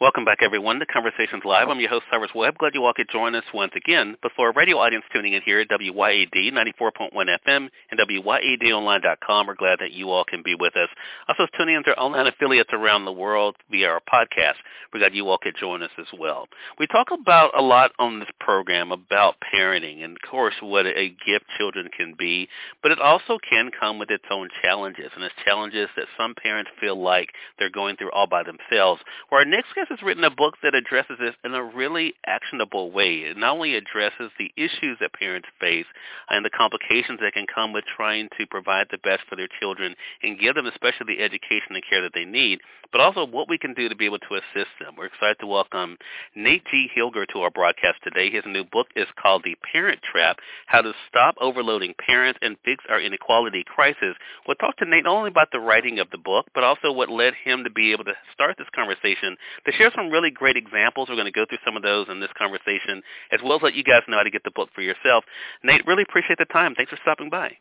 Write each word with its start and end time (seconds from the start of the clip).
Welcome 0.00 0.24
back, 0.24 0.38
everyone, 0.42 0.78
to 0.78 0.86
Conversations 0.86 1.42
Live. 1.44 1.68
I'm 1.68 1.80
your 1.80 1.88
host, 1.88 2.04
Cyrus 2.08 2.30
Webb. 2.32 2.58
Glad 2.58 2.72
you 2.72 2.84
all 2.84 2.94
could 2.94 3.08
join 3.10 3.34
us 3.34 3.42
once 3.52 3.72
again. 3.74 4.16
But 4.22 4.30
for 4.36 4.46
our 4.46 4.52
radio 4.52 4.78
audience 4.78 5.04
tuning 5.12 5.32
in 5.32 5.42
here 5.42 5.58
at 5.58 5.68
WYAD 5.70 6.52
94.1 6.52 7.10
FM 7.12 7.68
and 7.90 7.98
WYADonline.com, 7.98 9.46
we're 9.48 9.56
glad 9.56 9.80
that 9.80 9.90
you 9.90 10.10
all 10.10 10.22
can 10.22 10.44
be 10.44 10.54
with 10.54 10.76
us. 10.76 10.88
Also, 11.26 11.48
tuning 11.58 11.74
in 11.74 11.82
to 11.82 11.96
our 11.96 12.00
online 12.00 12.28
affiliates 12.28 12.70
around 12.72 13.06
the 13.06 13.12
world 13.12 13.56
via 13.72 13.88
our 13.88 14.00
podcast. 14.00 14.54
We're 14.94 15.00
glad 15.00 15.16
you 15.16 15.28
all 15.28 15.38
could 15.38 15.56
join 15.58 15.82
us 15.82 15.90
as 15.98 16.06
well. 16.16 16.46
We 16.78 16.86
talk 16.86 17.08
about 17.10 17.58
a 17.58 17.62
lot 17.62 17.90
on 17.98 18.20
this 18.20 18.28
program 18.38 18.92
about 18.92 19.34
parenting 19.52 20.04
and, 20.04 20.16
of 20.16 20.30
course, 20.30 20.54
what 20.60 20.86
a 20.86 21.08
gift 21.26 21.46
children 21.58 21.88
can 21.88 22.14
be, 22.16 22.48
but 22.84 22.92
it 22.92 23.00
also 23.00 23.40
can 23.50 23.72
come 23.78 23.98
with 23.98 24.12
its 24.12 24.24
own 24.30 24.48
challenges, 24.62 25.10
and 25.16 25.24
it's 25.24 25.34
challenges 25.44 25.88
that 25.96 26.06
some 26.16 26.36
parents 26.40 26.70
feel 26.80 27.02
like 27.02 27.30
they're 27.58 27.68
going 27.68 27.96
through 27.96 28.12
all 28.12 28.28
by 28.28 28.44
themselves. 28.44 29.02
Where 29.28 29.40
our 29.40 29.44
next 29.44 29.74
guest 29.74 29.87
has 29.88 30.02
written 30.02 30.24
a 30.24 30.30
book 30.30 30.54
that 30.62 30.74
addresses 30.74 31.16
this 31.18 31.34
in 31.44 31.54
a 31.54 31.62
really 31.62 32.14
actionable 32.26 32.90
way. 32.90 33.24
It 33.28 33.36
not 33.36 33.54
only 33.54 33.74
addresses 33.74 34.30
the 34.38 34.52
issues 34.56 34.98
that 35.00 35.12
parents 35.12 35.48
face 35.60 35.86
and 36.28 36.44
the 36.44 36.50
complications 36.50 37.20
that 37.20 37.32
can 37.32 37.46
come 37.52 37.72
with 37.72 37.84
trying 37.96 38.28
to 38.38 38.46
provide 38.46 38.86
the 38.90 38.98
best 38.98 39.22
for 39.28 39.36
their 39.36 39.48
children 39.60 39.94
and 40.22 40.38
give 40.38 40.54
them 40.54 40.66
especially 40.66 41.16
the 41.16 41.22
education 41.22 41.74
and 41.74 41.82
care 41.88 42.02
that 42.02 42.12
they 42.14 42.24
need, 42.24 42.60
but 42.92 43.00
also 43.00 43.26
what 43.26 43.48
we 43.48 43.58
can 43.58 43.74
do 43.74 43.88
to 43.88 43.96
be 43.96 44.06
able 44.06 44.18
to 44.18 44.34
assist 44.34 44.70
them. 44.80 44.94
We're 44.96 45.06
excited 45.06 45.36
to 45.40 45.46
welcome 45.46 45.96
Nate 46.34 46.64
G. 46.70 46.88
Hilger 46.96 47.26
to 47.32 47.40
our 47.40 47.50
broadcast 47.50 47.98
today. 48.04 48.30
His 48.30 48.44
new 48.46 48.64
book 48.64 48.88
is 48.96 49.06
called 49.20 49.42
The 49.44 49.56
Parent 49.72 50.00
Trap, 50.02 50.38
How 50.66 50.82
to 50.82 50.92
Stop 51.08 51.36
Overloading 51.40 51.94
Parents 52.04 52.38
and 52.42 52.56
Fix 52.64 52.84
Our 52.88 53.00
Inequality 53.00 53.64
Crisis. 53.64 54.14
We'll 54.46 54.56
talk 54.56 54.76
to 54.78 54.84
Nate 54.84 55.04
not 55.04 55.16
only 55.16 55.30
about 55.30 55.48
the 55.52 55.60
writing 55.60 55.98
of 55.98 56.10
the 56.10 56.18
book, 56.18 56.46
but 56.54 56.64
also 56.64 56.92
what 56.92 57.10
led 57.10 57.34
him 57.44 57.64
to 57.64 57.70
be 57.70 57.92
able 57.92 58.04
to 58.04 58.14
start 58.32 58.56
this 58.58 58.68
conversation 58.74 59.36
to 59.66 59.72
share 59.78 59.90
some 59.94 60.10
really 60.10 60.30
great 60.30 60.56
examples. 60.56 61.08
We're 61.08 61.14
going 61.14 61.26
to 61.26 61.32
go 61.32 61.46
through 61.48 61.64
some 61.64 61.76
of 61.76 61.82
those 61.82 62.06
in 62.10 62.20
this 62.20 62.30
conversation, 62.36 63.02
as 63.32 63.40
well 63.42 63.56
as 63.56 63.62
let 63.62 63.74
you 63.74 63.84
guys 63.84 64.02
know 64.08 64.18
how 64.18 64.24
to 64.24 64.30
get 64.30 64.44
the 64.44 64.50
book 64.50 64.68
for 64.74 64.82
yourself. 64.82 65.24
Nate, 65.62 65.86
really 65.86 66.04
appreciate 66.08 66.38
the 66.38 66.44
time. 66.46 66.74
Thanks 66.74 66.90
for 66.90 66.98
stopping 67.02 67.30
by. 67.30 67.56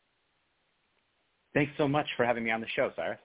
Thanks 1.54 1.72
so 1.78 1.88
much 1.88 2.08
for 2.18 2.26
having 2.26 2.44
me 2.44 2.52
on 2.52 2.62
the 2.62 2.68
show, 2.76 2.92
Cyrus. 2.96 3.20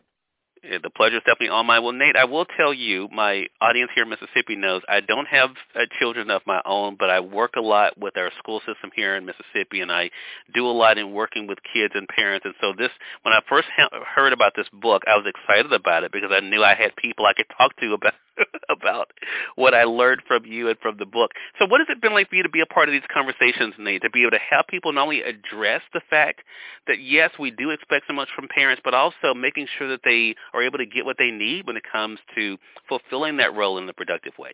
The 0.63 0.91
pleasure 0.91 1.17
is 1.17 1.23
definitely 1.27 1.49
on 1.49 1.67
my. 1.67 1.81
Well, 1.81 1.91
Nate, 1.91 2.15
I 2.15 2.25
will 2.25 2.45
tell 2.45 2.73
you, 2.73 3.09
my 3.13 3.47
audience 3.61 3.91
here 3.97 4.05
in 4.05 4.11
Mississippi 4.11 4.55
knows 4.55 4.81
I 4.89 5.01
don't 5.01 5.27
have 5.27 5.51
uh, 5.75 5.87
children 5.99 6.31
of 6.31 6.43
my 6.47 6.63
own, 6.65 6.97
but 6.97 7.11
I 7.11 7.19
work 7.19 7.55
a 7.57 7.61
lot 7.61 7.99
with 7.99 8.17
our 8.17 8.31
school 8.39 8.61
system 8.61 8.91
here 8.95 9.17
in 9.17 9.27
Mississippi, 9.27 9.81
and 9.81 9.91
I 9.91 10.11
do 10.55 10.65
a 10.69 10.71
lot 10.71 10.99
in 10.99 11.13
working 11.15 11.49
with 11.49 11.59
kids 11.73 11.95
and 11.97 12.07
parents. 12.07 12.47
And 12.47 12.55
so 12.61 12.75
this, 12.79 12.91
when 13.23 13.35
I 13.35 13.41
first 13.49 13.67
ha- 13.77 13.91
heard 14.15 14.33
about 14.33 14.53
this 14.55 14.69
book, 14.73 15.03
I 15.09 15.17
was 15.17 15.27
excited 15.27 15.73
about 15.73 16.05
it 16.05 16.13
because 16.13 16.31
I 16.33 16.39
knew 16.39 16.63
I 16.63 16.75
had 16.75 16.95
people 16.95 17.27
I 17.27 17.33
could 17.35 17.47
talk 17.59 17.77
to 17.79 17.95
about 17.95 18.15
about 18.69 19.11
what 19.57 19.75
I 19.75 19.85
learned 19.85 20.23
from 20.27 20.45
you 20.47 20.69
and 20.69 20.79
from 20.79 20.97
the 20.99 21.07
book. 21.07 21.31
So 21.59 21.67
what 21.67 21.81
has 21.81 21.89
it 21.91 22.01
been 22.01 22.13
like 22.13 22.31
for 22.31 22.37
you 22.37 22.43
to 22.43 22.49
be 22.49 22.61
a 22.61 22.67
part 22.67 22.89
of 22.89 22.93
these 22.93 23.03
conversations, 23.13 23.75
Nate, 23.79 24.03
to 24.03 24.11
be 24.11 24.23
able 24.23 24.33
to 24.33 24.39
help 24.39 24.69
people 24.69 24.93
not 24.93 25.05
only 25.05 25.23
address 25.23 25.83
the 25.93 26.01
fact 26.09 26.41
that, 26.87 27.01
yes, 27.01 27.31
we 27.39 27.51
do 27.51 27.71
expect 27.71 28.07
so 28.09 28.15
much 28.15 28.29
from 28.35 28.49
parents, 28.49 28.83
but 28.85 28.95
also 28.95 29.35
making 29.35 29.67
sure 29.79 29.89
that 29.89 30.01
they 30.05 30.35
are 30.53 30.63
able 30.63 30.79
to 30.79 30.87
get 30.87 31.05
what 31.05 31.17
they 31.19 31.31
need 31.31 31.67
when 31.67 31.77
it 31.77 31.85
comes 31.91 32.19
to 32.35 32.57
fulfilling 32.89 33.37
that 33.39 33.55
role 33.55 33.79
in 33.79 33.89
a 33.89 33.93
productive 33.93 34.33
way? 34.39 34.53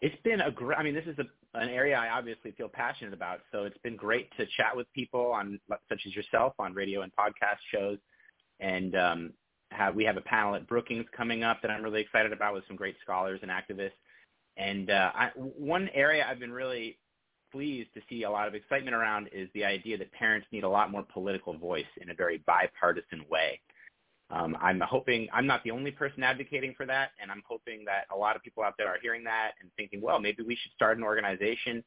It's 0.00 0.16
been 0.22 0.40
a 0.40 0.50
great, 0.50 0.78
I 0.78 0.82
mean, 0.82 0.94
this 0.94 1.04
is 1.06 1.18
a, 1.18 1.58
an 1.58 1.68
area 1.68 1.96
I 1.96 2.16
obviously 2.16 2.52
feel 2.52 2.68
passionate 2.68 3.12
about. 3.12 3.40
So 3.52 3.64
it's 3.64 3.76
been 3.78 3.96
great 3.96 4.34
to 4.38 4.46
chat 4.56 4.74
with 4.74 4.86
people 4.94 5.32
on, 5.32 5.60
such 5.88 6.00
as 6.06 6.14
yourself, 6.14 6.54
on 6.58 6.72
radio 6.72 7.02
and 7.02 7.12
podcast 7.12 7.58
shows. 7.72 7.98
And 8.60 8.96
um, 8.96 9.32
have, 9.72 9.94
we 9.94 10.04
have 10.04 10.16
a 10.16 10.22
panel 10.22 10.54
at 10.54 10.66
Brookings 10.66 11.06
coming 11.14 11.44
up 11.44 11.60
that 11.62 11.70
I'm 11.70 11.82
really 11.82 12.00
excited 12.00 12.32
about 12.32 12.54
with 12.54 12.64
some 12.66 12.76
great 12.76 12.96
scholars 13.02 13.40
and 13.42 13.50
activists. 13.50 13.90
And 14.56 14.90
uh, 14.90 15.10
I, 15.14 15.30
one 15.36 15.88
area 15.92 16.26
I've 16.28 16.40
been 16.40 16.52
really 16.52 16.98
pleased 17.52 17.92
to 17.94 18.00
see 18.08 18.22
a 18.24 18.30
lot 18.30 18.48
of 18.48 18.54
excitement 18.54 18.94
around 18.94 19.28
is 19.32 19.48
the 19.54 19.64
idea 19.64 19.98
that 19.98 20.12
parents 20.12 20.46
need 20.52 20.64
a 20.64 20.68
lot 20.68 20.90
more 20.90 21.04
political 21.12 21.56
voice 21.56 21.86
in 22.00 22.10
a 22.10 22.14
very 22.14 22.38
bipartisan 22.46 23.24
way. 23.30 23.60
Um, 24.30 24.56
I'm 24.60 24.80
hoping 24.80 25.28
I'm 25.32 25.46
not 25.46 25.64
the 25.64 25.72
only 25.72 25.90
person 25.90 26.22
advocating 26.22 26.74
for 26.76 26.86
that, 26.86 27.10
and 27.20 27.30
I'm 27.30 27.42
hoping 27.48 27.84
that 27.86 28.04
a 28.14 28.16
lot 28.16 28.36
of 28.36 28.42
people 28.42 28.62
out 28.62 28.74
there 28.78 28.86
are 28.86 28.98
hearing 29.02 29.24
that 29.24 29.52
and 29.60 29.70
thinking, 29.76 30.00
well, 30.00 30.20
maybe 30.20 30.42
we 30.44 30.54
should 30.54 30.72
start 30.72 30.98
an 30.98 31.04
organization 31.04 31.82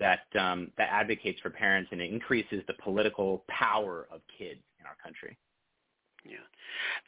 that 0.00 0.26
um, 0.38 0.72
that 0.78 0.88
advocates 0.90 1.40
for 1.40 1.50
parents 1.50 1.90
and 1.92 2.00
increases 2.00 2.62
the 2.66 2.74
political 2.82 3.44
power 3.48 4.08
of 4.10 4.20
kids 4.36 4.60
in 4.80 4.86
our 4.86 4.96
country. 5.02 5.38
Yeah. 6.28 6.36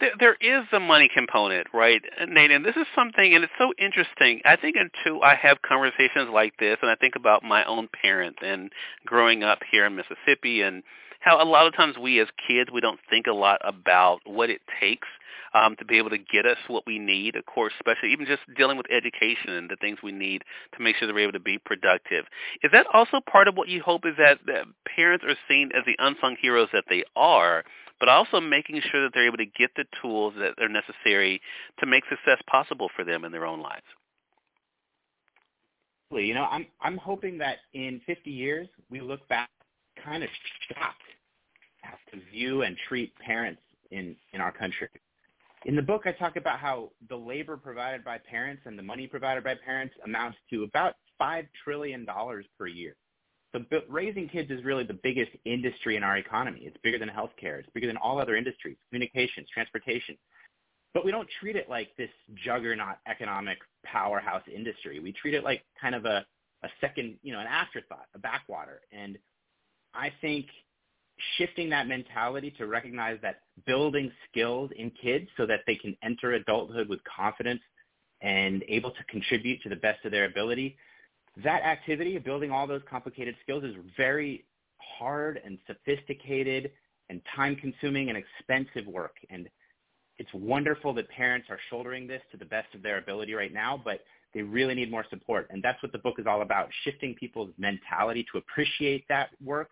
There, 0.00 0.12
there 0.18 0.36
is 0.40 0.64
a 0.72 0.80
money 0.80 1.10
component, 1.12 1.66
right, 1.74 2.02
Nate? 2.26 2.50
And 2.50 2.64
this 2.64 2.76
is 2.76 2.86
something, 2.94 3.34
and 3.34 3.44
it's 3.44 3.52
so 3.58 3.72
interesting. 3.78 4.40
I 4.44 4.56
think 4.56 4.76
until 4.76 5.22
I 5.22 5.34
have 5.34 5.62
conversations 5.62 6.30
like 6.32 6.54
this, 6.58 6.78
and 6.82 6.90
I 6.90 6.94
think 6.94 7.16
about 7.16 7.42
my 7.42 7.64
own 7.64 7.88
parents 8.00 8.38
and 8.42 8.72
growing 9.04 9.42
up 9.42 9.60
here 9.70 9.84
in 9.86 9.96
Mississippi 9.96 10.62
and 10.62 10.82
how 11.20 11.42
a 11.42 11.44
lot 11.44 11.66
of 11.66 11.74
times 11.74 11.98
we 11.98 12.20
as 12.20 12.28
kids, 12.46 12.70
we 12.72 12.80
don't 12.80 13.00
think 13.10 13.26
a 13.26 13.32
lot 13.32 13.60
about 13.64 14.20
what 14.24 14.50
it 14.50 14.60
takes 14.80 15.08
um, 15.54 15.76
to 15.76 15.84
be 15.84 15.98
able 15.98 16.10
to 16.10 16.18
get 16.18 16.46
us 16.46 16.58
what 16.68 16.84
we 16.86 16.98
need, 16.98 17.34
of 17.36 17.46
course, 17.46 17.72
especially 17.78 18.12
even 18.12 18.26
just 18.26 18.42
dealing 18.56 18.76
with 18.76 18.86
education 18.90 19.50
and 19.50 19.70
the 19.70 19.76
things 19.76 19.98
we 20.02 20.12
need 20.12 20.44
to 20.76 20.82
make 20.82 20.96
sure 20.96 21.08
that 21.08 21.14
we're 21.14 21.22
able 21.22 21.32
to 21.32 21.40
be 21.40 21.58
productive. 21.58 22.24
Is 22.62 22.70
that 22.72 22.86
also 22.92 23.20
part 23.20 23.48
of 23.48 23.56
what 23.56 23.68
you 23.68 23.82
hope 23.82 24.06
is 24.06 24.14
that, 24.18 24.38
that 24.46 24.64
parents 24.94 25.24
are 25.26 25.36
seen 25.48 25.70
as 25.74 25.84
the 25.86 25.96
unsung 25.98 26.36
heroes 26.40 26.68
that 26.72 26.84
they 26.88 27.04
are, 27.16 27.64
but 28.00 28.08
also 28.08 28.40
making 28.40 28.80
sure 28.90 29.02
that 29.02 29.10
they're 29.14 29.26
able 29.26 29.36
to 29.38 29.46
get 29.46 29.70
the 29.76 29.84
tools 30.00 30.34
that 30.38 30.54
are 30.60 30.68
necessary 30.68 31.40
to 31.80 31.86
make 31.86 32.04
success 32.08 32.40
possible 32.48 32.88
for 32.94 33.04
them 33.04 33.24
in 33.24 33.32
their 33.32 33.46
own 33.46 33.60
lives. 33.60 33.86
You 36.10 36.34
know, 36.34 36.46
I'm 36.50 36.66
I'm 36.80 36.96
hoping 36.96 37.36
that 37.38 37.58
in 37.74 38.00
50 38.06 38.30
years 38.30 38.66
we 38.90 39.00
look 39.00 39.26
back 39.28 39.50
kind 40.02 40.22
of 40.22 40.30
shocked 40.68 41.02
at 41.84 41.98
to 42.12 42.20
view 42.30 42.62
and 42.62 42.76
treat 42.88 43.12
parents 43.18 43.60
in 43.90 44.16
in 44.32 44.40
our 44.40 44.52
country. 44.52 44.88
In 45.66 45.76
the 45.76 45.82
book, 45.82 46.02
I 46.06 46.12
talk 46.12 46.36
about 46.36 46.60
how 46.60 46.90
the 47.08 47.16
labor 47.16 47.56
provided 47.56 48.04
by 48.04 48.18
parents 48.18 48.62
and 48.64 48.78
the 48.78 48.82
money 48.82 49.06
provided 49.06 49.44
by 49.44 49.54
parents 49.54 49.94
amounts 50.04 50.38
to 50.50 50.62
about 50.62 50.94
five 51.18 51.46
trillion 51.64 52.04
dollars 52.04 52.46
per 52.56 52.68
year. 52.68 52.96
So 53.54 53.64
raising 53.88 54.28
kids 54.28 54.50
is 54.50 54.62
really 54.64 54.84
the 54.84 54.98
biggest 55.02 55.30
industry 55.44 55.96
in 55.96 56.02
our 56.02 56.18
economy. 56.18 56.60
It's 56.64 56.76
bigger 56.82 56.98
than 56.98 57.08
healthcare. 57.08 57.58
It's 57.58 57.68
bigger 57.72 57.86
than 57.86 57.96
all 57.96 58.20
other 58.20 58.36
industries, 58.36 58.76
communications, 58.90 59.48
transportation. 59.52 60.16
But 60.92 61.04
we 61.04 61.10
don't 61.10 61.28
treat 61.40 61.56
it 61.56 61.68
like 61.68 61.88
this 61.96 62.10
juggernaut 62.44 62.96
economic 63.06 63.58
powerhouse 63.84 64.42
industry. 64.54 65.00
We 65.00 65.12
treat 65.12 65.34
it 65.34 65.44
like 65.44 65.62
kind 65.80 65.94
of 65.94 66.04
a, 66.04 66.26
a 66.62 66.68
second, 66.80 67.16
you 67.22 67.32
know, 67.32 67.40
an 67.40 67.46
afterthought, 67.46 68.06
a 68.14 68.18
backwater. 68.18 68.80
And 68.92 69.16
I 69.94 70.12
think 70.20 70.46
shifting 71.36 71.70
that 71.70 71.88
mentality 71.88 72.52
to 72.58 72.66
recognize 72.66 73.18
that 73.22 73.40
building 73.66 74.10
skills 74.30 74.70
in 74.76 74.90
kids 75.02 75.28
so 75.36 75.46
that 75.46 75.60
they 75.66 75.74
can 75.74 75.96
enter 76.02 76.34
adulthood 76.34 76.88
with 76.88 77.00
confidence 77.04 77.60
and 78.20 78.64
able 78.68 78.90
to 78.90 79.04
contribute 79.08 79.62
to 79.62 79.68
the 79.68 79.76
best 79.76 80.04
of 80.04 80.12
their 80.12 80.24
ability 80.26 80.76
that 81.44 81.62
activity 81.62 82.16
of 82.16 82.24
building 82.24 82.50
all 82.50 82.66
those 82.66 82.82
complicated 82.88 83.36
skills 83.42 83.64
is 83.64 83.74
very 83.96 84.44
hard 84.78 85.40
and 85.44 85.58
sophisticated 85.66 86.70
and 87.10 87.20
time 87.34 87.56
consuming 87.56 88.08
and 88.08 88.18
expensive 88.18 88.86
work. 88.86 89.16
And 89.30 89.48
it's 90.18 90.30
wonderful 90.34 90.92
that 90.94 91.08
parents 91.08 91.46
are 91.50 91.58
shouldering 91.70 92.06
this 92.06 92.22
to 92.32 92.36
the 92.36 92.44
best 92.44 92.74
of 92.74 92.82
their 92.82 92.98
ability 92.98 93.34
right 93.34 93.52
now, 93.52 93.80
but 93.82 94.00
they 94.34 94.42
really 94.42 94.74
need 94.74 94.90
more 94.90 95.04
support. 95.08 95.46
And 95.50 95.62
that's 95.62 95.82
what 95.82 95.92
the 95.92 95.98
book 95.98 96.16
is 96.18 96.26
all 96.26 96.42
about, 96.42 96.68
shifting 96.84 97.14
people's 97.14 97.50
mentality 97.56 98.26
to 98.32 98.38
appreciate 98.38 99.06
that 99.08 99.30
work 99.42 99.70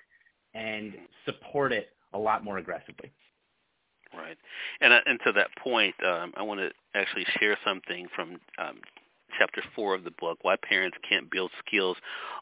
and 0.54 0.94
support 1.24 1.72
it 1.72 1.88
a 2.14 2.18
lot 2.18 2.44
more 2.44 2.58
aggressively. 2.58 3.12
Right. 4.14 4.38
And, 4.80 4.92
uh, 4.92 5.00
and 5.04 5.18
to 5.26 5.32
that 5.32 5.48
point, 5.62 5.94
um, 6.04 6.32
I 6.36 6.42
want 6.42 6.60
to 6.60 6.70
actually 6.94 7.26
share 7.38 7.58
something 7.66 8.06
from 8.14 8.38
um, 8.58 8.80
chapter 9.38 9.62
four 9.74 9.94
of 9.94 10.04
the 10.04 10.10
book, 10.10 10.38
Why 10.42 10.56
Parents 10.56 10.96
Can't 11.08 11.30
Build 11.30 11.50
Skills 11.66 11.96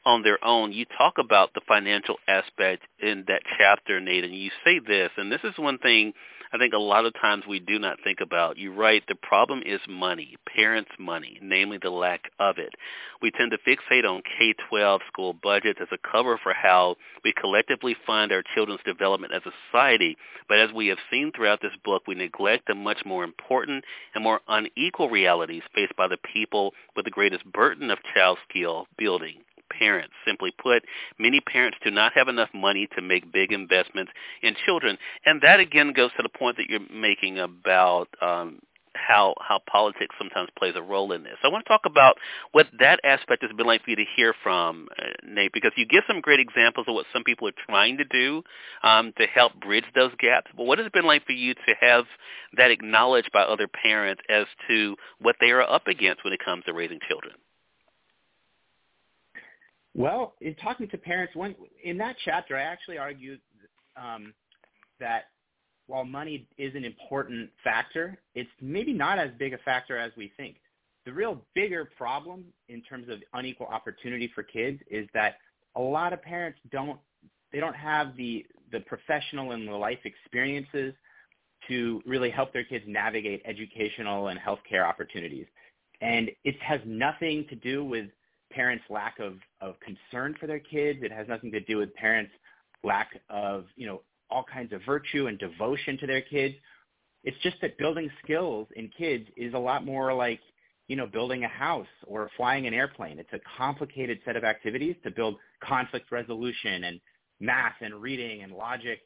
on 0.04 0.22
Their 0.22 0.42
Own. 0.44 0.72
You 0.72 0.86
talk 0.98 1.14
about 1.18 1.54
the 1.54 1.60
financial 1.66 2.16
aspect 2.28 2.84
in 3.00 3.24
that 3.28 3.42
chapter, 3.58 4.00
Nate, 4.00 4.24
and 4.24 4.34
you 4.34 4.50
say 4.64 4.78
this, 4.78 5.10
and 5.16 5.30
this 5.30 5.40
is 5.44 5.54
one 5.56 5.78
thing 5.78 6.12
I 6.54 6.58
think 6.58 6.72
a 6.72 6.78
lot 6.78 7.04
of 7.04 7.14
times 7.20 7.42
we 7.48 7.58
do 7.58 7.80
not 7.80 7.98
think 8.04 8.20
about. 8.20 8.58
You're 8.58 8.72
right. 8.72 9.02
The 9.08 9.16
problem 9.16 9.64
is 9.66 9.80
money, 9.88 10.36
parents' 10.54 10.92
money, 11.00 11.36
namely 11.42 11.78
the 11.82 11.90
lack 11.90 12.30
of 12.38 12.58
it. 12.58 12.72
We 13.20 13.32
tend 13.32 13.50
to 13.50 13.58
fixate 13.58 14.08
on 14.08 14.22
K-12 14.38 15.00
school 15.08 15.32
budgets 15.32 15.80
as 15.82 15.88
a 15.90 15.98
cover 15.98 16.38
for 16.40 16.52
how 16.54 16.94
we 17.24 17.32
collectively 17.32 17.96
fund 18.06 18.30
our 18.30 18.44
children's 18.54 18.82
development 18.86 19.32
as 19.34 19.42
a 19.44 19.50
society. 19.66 20.16
But 20.48 20.60
as 20.60 20.72
we 20.72 20.86
have 20.86 20.98
seen 21.10 21.32
throughout 21.32 21.60
this 21.60 21.74
book, 21.84 22.04
we 22.06 22.14
neglect 22.14 22.68
the 22.68 22.76
much 22.76 23.04
more 23.04 23.24
important 23.24 23.84
and 24.14 24.22
more 24.22 24.40
unequal 24.46 25.10
realities 25.10 25.62
faced 25.74 25.96
by 25.96 26.06
the 26.06 26.18
people 26.32 26.72
with 26.94 27.04
the 27.04 27.10
greatest 27.10 27.44
burden 27.46 27.90
of 27.90 27.98
child 28.14 28.38
skill 28.48 28.86
building 28.96 29.43
parents. 29.70 30.12
Simply 30.26 30.50
put, 30.50 30.84
many 31.18 31.40
parents 31.40 31.78
do 31.84 31.90
not 31.90 32.12
have 32.14 32.28
enough 32.28 32.50
money 32.54 32.88
to 32.96 33.02
make 33.02 33.32
big 33.32 33.52
investments 33.52 34.12
in 34.42 34.54
children. 34.64 34.98
And 35.24 35.40
that 35.42 35.60
again 35.60 35.92
goes 35.92 36.10
to 36.16 36.22
the 36.22 36.28
point 36.28 36.56
that 36.56 36.68
you're 36.68 36.80
making 36.90 37.38
about 37.38 38.08
um, 38.20 38.60
how 38.94 39.34
how 39.40 39.60
politics 39.70 40.14
sometimes 40.18 40.48
plays 40.56 40.74
a 40.76 40.82
role 40.82 41.12
in 41.12 41.22
this. 41.22 41.36
I 41.42 41.48
want 41.48 41.64
to 41.64 41.68
talk 41.68 41.82
about 41.84 42.16
what 42.52 42.66
that 42.78 43.00
aspect 43.04 43.42
has 43.42 43.52
been 43.56 43.66
like 43.66 43.84
for 43.84 43.90
you 43.90 43.96
to 43.96 44.04
hear 44.16 44.34
from 44.42 44.88
uh, 44.98 45.06
Nate, 45.26 45.52
because 45.52 45.72
you 45.76 45.86
give 45.86 46.04
some 46.06 46.20
great 46.20 46.40
examples 46.40 46.86
of 46.88 46.94
what 46.94 47.06
some 47.12 47.24
people 47.24 47.48
are 47.48 47.52
trying 47.66 47.98
to 47.98 48.04
do 48.04 48.42
um, 48.82 49.12
to 49.18 49.26
help 49.26 49.54
bridge 49.60 49.84
those 49.94 50.12
gaps. 50.18 50.50
But 50.56 50.64
what 50.64 50.78
has 50.78 50.86
it 50.86 50.92
been 50.92 51.06
like 51.06 51.26
for 51.26 51.32
you 51.32 51.54
to 51.54 51.74
have 51.80 52.04
that 52.56 52.70
acknowledged 52.70 53.30
by 53.32 53.42
other 53.42 53.68
parents 53.68 54.22
as 54.28 54.46
to 54.68 54.96
what 55.18 55.36
they 55.40 55.50
are 55.50 55.62
up 55.62 55.88
against 55.88 56.24
when 56.24 56.32
it 56.32 56.40
comes 56.44 56.64
to 56.64 56.72
raising 56.72 57.00
children? 57.08 57.34
Well, 59.94 60.34
in 60.40 60.54
talking 60.56 60.88
to 60.88 60.98
parents, 60.98 61.34
one 61.36 61.54
in 61.82 61.96
that 61.98 62.16
chapter, 62.24 62.56
I 62.56 62.62
actually 62.62 62.98
argued 62.98 63.40
um, 63.96 64.34
that 64.98 65.24
while 65.86 66.04
money 66.04 66.48
is 66.58 66.74
an 66.74 66.84
important 66.84 67.50
factor, 67.62 68.18
it's 68.34 68.50
maybe 68.60 68.92
not 68.92 69.18
as 69.18 69.30
big 69.38 69.54
a 69.54 69.58
factor 69.58 69.96
as 69.96 70.10
we 70.16 70.32
think. 70.36 70.56
The 71.04 71.12
real 71.12 71.42
bigger 71.54 71.84
problem 71.84 72.44
in 72.68 72.80
terms 72.82 73.08
of 73.08 73.18
unequal 73.34 73.66
opportunity 73.66 74.30
for 74.34 74.42
kids 74.42 74.80
is 74.90 75.06
that 75.14 75.36
a 75.76 75.80
lot 75.80 76.12
of 76.12 76.22
parents 76.22 76.58
don't 76.70 76.98
they 77.52 77.60
don't 77.60 77.76
have 77.76 78.16
the 78.16 78.44
the 78.72 78.80
professional 78.80 79.52
and 79.52 79.68
the 79.68 79.74
life 79.76 79.98
experiences 80.04 80.94
to 81.68 82.02
really 82.04 82.30
help 82.30 82.52
their 82.52 82.64
kids 82.64 82.84
navigate 82.88 83.42
educational 83.44 84.28
and 84.28 84.40
healthcare 84.40 84.84
opportunities. 84.84 85.46
And 86.00 86.30
it 86.44 86.60
has 86.60 86.80
nothing 86.84 87.46
to 87.48 87.54
do 87.54 87.84
with 87.84 88.06
parents' 88.54 88.84
lack 88.88 89.18
of, 89.18 89.34
of 89.60 89.74
concern 89.80 90.34
for 90.38 90.46
their 90.46 90.60
kids. 90.60 91.00
It 91.02 91.12
has 91.12 91.26
nothing 91.28 91.50
to 91.52 91.60
do 91.60 91.78
with 91.78 91.94
parents' 91.94 92.32
lack 92.82 93.20
of, 93.28 93.64
you 93.76 93.86
know, 93.86 94.02
all 94.30 94.44
kinds 94.44 94.72
of 94.72 94.80
virtue 94.86 95.26
and 95.26 95.38
devotion 95.38 95.98
to 95.98 96.06
their 96.06 96.20
kids. 96.20 96.54
It's 97.24 97.36
just 97.42 97.56
that 97.62 97.78
building 97.78 98.10
skills 98.22 98.68
in 98.76 98.90
kids 98.96 99.26
is 99.36 99.54
a 99.54 99.58
lot 99.58 99.84
more 99.84 100.12
like, 100.14 100.40
you 100.88 100.96
know, 100.96 101.06
building 101.06 101.44
a 101.44 101.48
house 101.48 101.86
or 102.06 102.30
flying 102.36 102.66
an 102.66 102.74
airplane. 102.74 103.18
It's 103.18 103.32
a 103.32 103.40
complicated 103.56 104.18
set 104.24 104.36
of 104.36 104.44
activities 104.44 104.96
to 105.04 105.10
build 105.10 105.36
conflict 105.62 106.12
resolution 106.12 106.84
and 106.84 107.00
math 107.40 107.74
and 107.80 107.94
reading 107.94 108.42
and 108.42 108.52
logic 108.52 109.00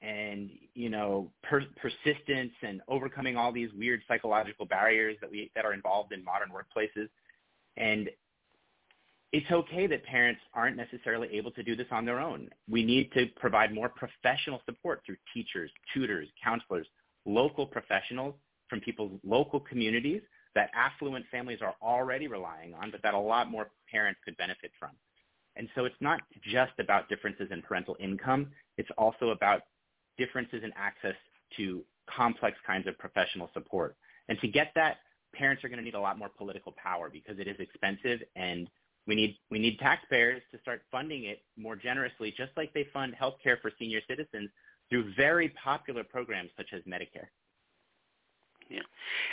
and 0.00 0.50
you 0.74 0.88
know 0.88 1.30
per- 1.42 1.66
persistence 1.76 2.52
and 2.62 2.80
overcoming 2.86 3.36
all 3.36 3.52
these 3.52 3.70
weird 3.76 4.00
psychological 4.06 4.64
barriers 4.64 5.16
that 5.20 5.30
we 5.30 5.50
that 5.56 5.64
are 5.64 5.72
involved 5.72 6.12
in 6.12 6.22
modern 6.24 6.50
workplaces 6.50 7.08
and 7.76 8.08
it's 9.32 9.50
okay 9.50 9.86
that 9.86 10.04
parents 10.04 10.40
aren't 10.54 10.76
necessarily 10.76 11.28
able 11.32 11.50
to 11.52 11.62
do 11.62 11.76
this 11.76 11.86
on 11.90 12.04
their 12.04 12.18
own. 12.18 12.48
We 12.68 12.82
need 12.82 13.12
to 13.12 13.26
provide 13.36 13.74
more 13.74 13.90
professional 13.90 14.62
support 14.64 15.02
through 15.04 15.16
teachers, 15.34 15.70
tutors, 15.92 16.28
counselors, 16.42 16.86
local 17.26 17.66
professionals 17.66 18.34
from 18.68 18.80
people's 18.80 19.20
local 19.24 19.60
communities 19.60 20.22
that 20.54 20.70
affluent 20.74 21.26
families 21.30 21.58
are 21.60 21.74
already 21.82 22.26
relying 22.26 22.72
on, 22.74 22.90
but 22.90 23.02
that 23.02 23.14
a 23.14 23.18
lot 23.18 23.50
more 23.50 23.70
parents 23.90 24.18
could 24.24 24.36
benefit 24.38 24.72
from. 24.78 24.90
And 25.56 25.68
so 25.74 25.84
it's 25.84 25.96
not 26.00 26.20
just 26.42 26.72
about 26.78 27.08
differences 27.08 27.48
in 27.50 27.60
parental 27.62 27.96
income. 28.00 28.48
It's 28.78 28.88
also 28.96 29.30
about 29.30 29.62
differences 30.16 30.62
in 30.64 30.72
access 30.76 31.14
to 31.56 31.84
complex 32.08 32.56
kinds 32.66 32.86
of 32.86 32.96
professional 32.98 33.50
support. 33.52 33.96
And 34.28 34.38
to 34.40 34.48
get 34.48 34.72
that, 34.74 34.98
parents 35.34 35.62
are 35.64 35.68
going 35.68 35.78
to 35.78 35.84
need 35.84 35.94
a 35.94 36.00
lot 36.00 36.18
more 36.18 36.30
political 36.30 36.74
power 36.82 37.10
because 37.10 37.38
it 37.38 37.46
is 37.46 37.56
expensive 37.58 38.20
and 38.34 38.68
we 39.08 39.14
need 39.14 39.36
we 39.50 39.58
need 39.58 39.78
taxpayers 39.78 40.42
to 40.52 40.60
start 40.60 40.82
funding 40.92 41.24
it 41.24 41.42
more 41.56 41.74
generously, 41.74 42.32
just 42.36 42.52
like 42.56 42.72
they 42.74 42.86
fund 42.92 43.14
healthcare 43.20 43.60
for 43.60 43.72
senior 43.78 44.00
citizens 44.08 44.50
through 44.90 45.12
very 45.16 45.48
popular 45.62 46.04
programs 46.04 46.50
such 46.56 46.68
as 46.72 46.82
Medicare. 46.82 47.28
Yeah, 48.70 48.82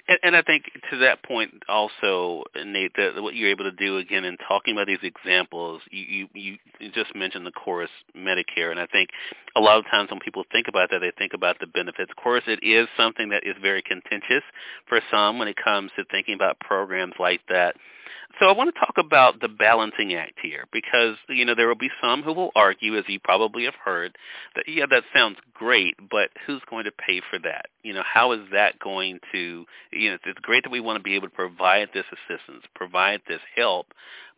and, 0.08 0.18
and 0.24 0.36
I 0.38 0.42
think 0.44 0.64
to 0.92 0.98
that 1.00 1.22
point 1.24 1.52
also, 1.68 2.44
Nate, 2.56 2.94
that 2.96 3.22
what 3.22 3.36
you're 3.36 3.50
able 3.50 3.66
to 3.66 3.72
do 3.74 3.98
again 3.98 4.24
in 4.24 4.38
talking 4.48 4.74
about 4.74 4.88
these 4.88 5.04
examples, 5.04 5.82
you, 5.92 6.28
you 6.34 6.58
you 6.80 6.92
just 6.94 7.14
mentioned 7.14 7.46
the 7.46 7.52
chorus 7.52 7.90
Medicare, 8.16 8.72
and 8.72 8.80
I 8.80 8.86
think 8.86 9.10
a 9.58 9.60
lot 9.60 9.78
of 9.78 9.84
times 9.92 10.10
when 10.10 10.22
people 10.22 10.46
think 10.54 10.70
about 10.70 10.90
that, 10.92 11.00
they 11.00 11.12
think 11.18 11.34
about 11.34 11.60
the 11.60 11.68
benefits. 11.68 12.10
Of 12.10 12.16
course, 12.16 12.44
it 12.48 12.64
is 12.64 12.88
something 12.96 13.28
that 13.28 13.46
is 13.46 13.56
very 13.62 13.82
contentious 13.82 14.44
for 14.88 15.02
some 15.12 15.38
when 15.38 15.50
it 15.50 15.58
comes 15.62 15.92
to 15.98 16.06
thinking 16.06 16.36
about 16.36 16.58
programs 16.62 17.16
like 17.20 17.42
that 17.50 17.76
so 18.40 18.48
I 18.48 18.54
want 18.54 18.74
to 18.74 18.80
talk 18.80 18.96
about 18.98 19.40
the 19.40 19.48
balancing 19.48 20.14
act 20.14 20.40
here 20.42 20.66
because, 20.72 21.16
you 21.30 21.46
know, 21.46 21.56
there 21.56 21.68
will 21.68 21.76
be 21.76 21.92
some 22.02 22.22
who 22.22 22.34
will 22.34 22.52
argue, 22.56 22.98
as 22.98 23.06
you 23.08 23.20
probably 23.20 23.66
have 23.66 23.76
heard, 23.76 24.18
that, 24.56 24.66
yeah, 24.68 24.86
that 24.90 25.04
sounds 25.14 25.38
great, 25.54 25.96
but 26.10 26.30
who's 26.46 26.62
going 26.70 26.86
to 26.86 26.92
pay 26.92 27.22
for 27.30 27.40
that? 27.40 27.68
You 27.84 27.94
know, 27.94 28.04
how 28.06 28.34
is 28.34 28.42
that 28.52 28.80
going 28.80 29.20
to, 29.32 29.66
you 29.92 30.10
know, 30.10 30.18
it's 30.26 30.40
great 30.42 30.64
that 30.64 30.72
we 30.72 30.82
want 30.82 30.98
to 30.98 31.04
be 31.04 31.16
able 31.16 31.28
to 31.28 31.34
provide 31.34 31.90
this 31.94 32.06
assistance, 32.12 32.64
provide 32.76 33.22
this 33.28 33.42
help, 33.56 33.88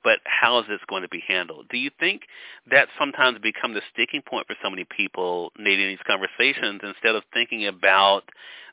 but 0.03 0.19
how 0.25 0.59
is 0.59 0.65
this 0.69 0.79
going 0.87 1.01
to 1.01 1.09
be 1.09 1.23
handled? 1.27 1.65
Do 1.69 1.77
you 1.77 1.89
think 1.99 2.23
that 2.69 2.87
sometimes 2.99 3.39
become 3.39 3.73
the 3.73 3.81
sticking 3.93 4.21
point 4.21 4.47
for 4.47 4.55
so 4.63 4.69
many 4.69 4.85
people, 4.85 5.51
Nate, 5.57 5.79
in 5.79 5.87
these 5.87 5.97
conversations 6.05 6.81
instead 6.83 7.15
of 7.15 7.23
thinking 7.33 7.65
about 7.65 8.23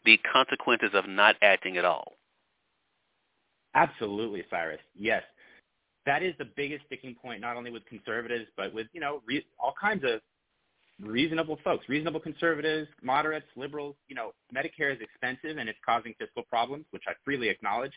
the 0.05 0.19
consequences 0.19 0.91
of 0.93 1.09
not 1.09 1.37
acting 1.41 1.77
at 1.79 1.85
all? 1.85 2.13
Absolutely, 3.75 4.45
Cyrus. 4.51 4.81
Yes. 4.95 5.23
That 6.07 6.23
is 6.23 6.35
the 6.39 6.45
biggest 6.57 6.85
sticking 6.87 7.15
point, 7.15 7.41
not 7.41 7.57
only 7.57 7.71
with 7.71 7.85
conservatives, 7.87 8.47
but 8.57 8.75
with, 8.75 8.87
you 8.93 9.01
know, 9.01 9.23
re- 9.27 9.45
all 9.59 9.75
kinds 9.81 10.05
of 10.05 10.21
reasonable 11.01 11.59
folks, 11.65 11.89
reasonable 11.89 12.21
conservatives, 12.21 12.89
moderates, 13.03 13.47
liberals. 13.57 13.97
You 14.09 14.15
know, 14.15 14.33
Medicare 14.55 14.95
is 14.95 15.01
expensive 15.01 15.59
and 15.59 15.69
it's 15.69 15.79
causing 15.85 16.15
fiscal 16.19 16.43
problems, 16.49 16.85
which 16.91 17.05
I 17.09 17.13
freely 17.25 17.49
acknowledge. 17.49 17.93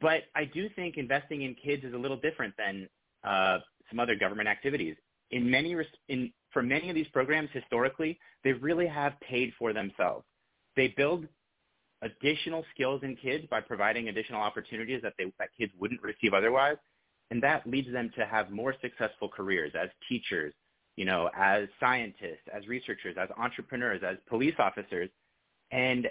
But 0.00 0.24
I 0.34 0.44
do 0.44 0.68
think 0.76 0.96
investing 0.98 1.42
in 1.42 1.54
kids 1.54 1.84
is 1.84 1.94
a 1.94 1.98
little 1.98 2.16
different 2.16 2.54
than 2.58 2.88
uh, 3.24 3.58
some 3.88 3.98
other 3.98 4.14
government 4.14 4.48
activities. 4.48 4.96
In 5.30 5.50
many, 5.50 5.74
res- 5.74 5.86
in, 6.08 6.32
for 6.52 6.62
many 6.62 6.88
of 6.90 6.94
these 6.94 7.08
programs, 7.08 7.48
historically, 7.52 8.18
they 8.44 8.52
really 8.52 8.86
have 8.86 9.14
paid 9.20 9.52
for 9.58 9.72
themselves. 9.72 10.24
They 10.76 10.88
build 10.96 11.26
additional 12.02 12.64
skills 12.74 13.02
in 13.02 13.16
kids 13.16 13.46
by 13.50 13.60
providing 13.60 14.08
additional 14.08 14.40
opportunities 14.40 15.00
that 15.02 15.14
they 15.18 15.32
that 15.38 15.48
kids 15.58 15.72
wouldn't 15.78 16.02
receive 16.02 16.34
otherwise. 16.34 16.76
And 17.30 17.42
that 17.42 17.66
leads 17.66 17.90
them 17.90 18.10
to 18.16 18.24
have 18.26 18.50
more 18.50 18.74
successful 18.80 19.28
careers 19.28 19.72
as 19.80 19.88
teachers 20.08 20.54
you 20.96 21.04
know 21.04 21.30
as 21.36 21.68
scientists 21.80 22.46
as 22.54 22.66
researchers 22.66 23.16
as 23.20 23.28
entrepreneurs 23.38 24.02
as 24.06 24.16
police 24.28 24.54
officers. 24.58 25.10
And 25.70 26.08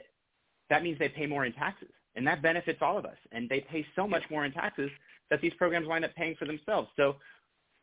that 0.69 0.83
means 0.83 0.99
they 0.99 1.09
pay 1.09 1.25
more 1.25 1.45
in 1.45 1.53
taxes. 1.53 1.91
And 2.15 2.25
that 2.27 2.41
benefits 2.41 2.79
all 2.81 2.97
of 2.97 3.05
us. 3.05 3.17
And 3.31 3.49
they 3.49 3.59
pay 3.59 3.85
so 3.95 4.07
much 4.07 4.23
more 4.31 4.45
in 4.45 4.53
taxes 4.53 4.89
that 5.29 5.41
these 5.41 5.53
programs 5.57 5.87
wind 5.87 6.05
up 6.05 6.15
paying 6.15 6.35
for 6.37 6.45
themselves. 6.45 6.89
So 6.95 7.15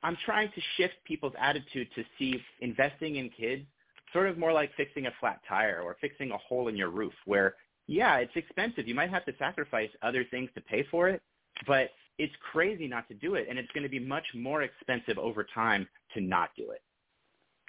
i'm 0.03 0.17
trying 0.25 0.49
to 0.49 0.61
shift 0.77 0.95
people's 1.05 1.35
attitude 1.39 1.89
to 1.95 2.03
see 2.19 2.41
investing 2.61 3.17
in 3.17 3.31
kids 3.31 3.65
sort 4.13 4.29
of 4.29 4.39
more 4.39 4.53
like 4.53 4.71
fixing 4.77 5.07
a 5.07 5.11
flat 5.21 5.41
tire 5.49 5.81
or 5.83 5.97
fixing 6.01 6.31
a 6.31 6.39
hole 6.39 6.69
in 6.69 6.77
your 6.77 6.91
roof 6.91 7.13
where 7.25 7.55
yeah, 7.87 8.17
it's 8.17 8.33
expensive. 8.37 8.87
You 8.87 8.95
might 8.95 9.11
have 9.11 9.25
to 9.27 9.33
sacrifice 9.39 9.91
other 10.03 10.25
things 10.31 10.51
to 10.55 10.61
pay 10.61 10.85
for 10.91 11.09
it, 11.09 11.23
but 11.67 11.91
it's 12.19 12.33
crazy 12.53 12.87
not 12.87 13.09
to 13.09 13.15
do 13.15 13.35
it, 13.35 13.47
and 13.49 13.59
it's 13.59 13.71
going 13.73 13.83
to 13.83 13.89
be 13.89 13.99
much 13.99 14.27
more 14.35 14.63
expensive 14.63 15.19
over 15.19 15.47
time 15.55 15.89
to 16.15 16.21
not 16.21 16.51
do 16.57 16.71
it. 16.71 16.83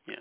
Yeah. 0.08 0.16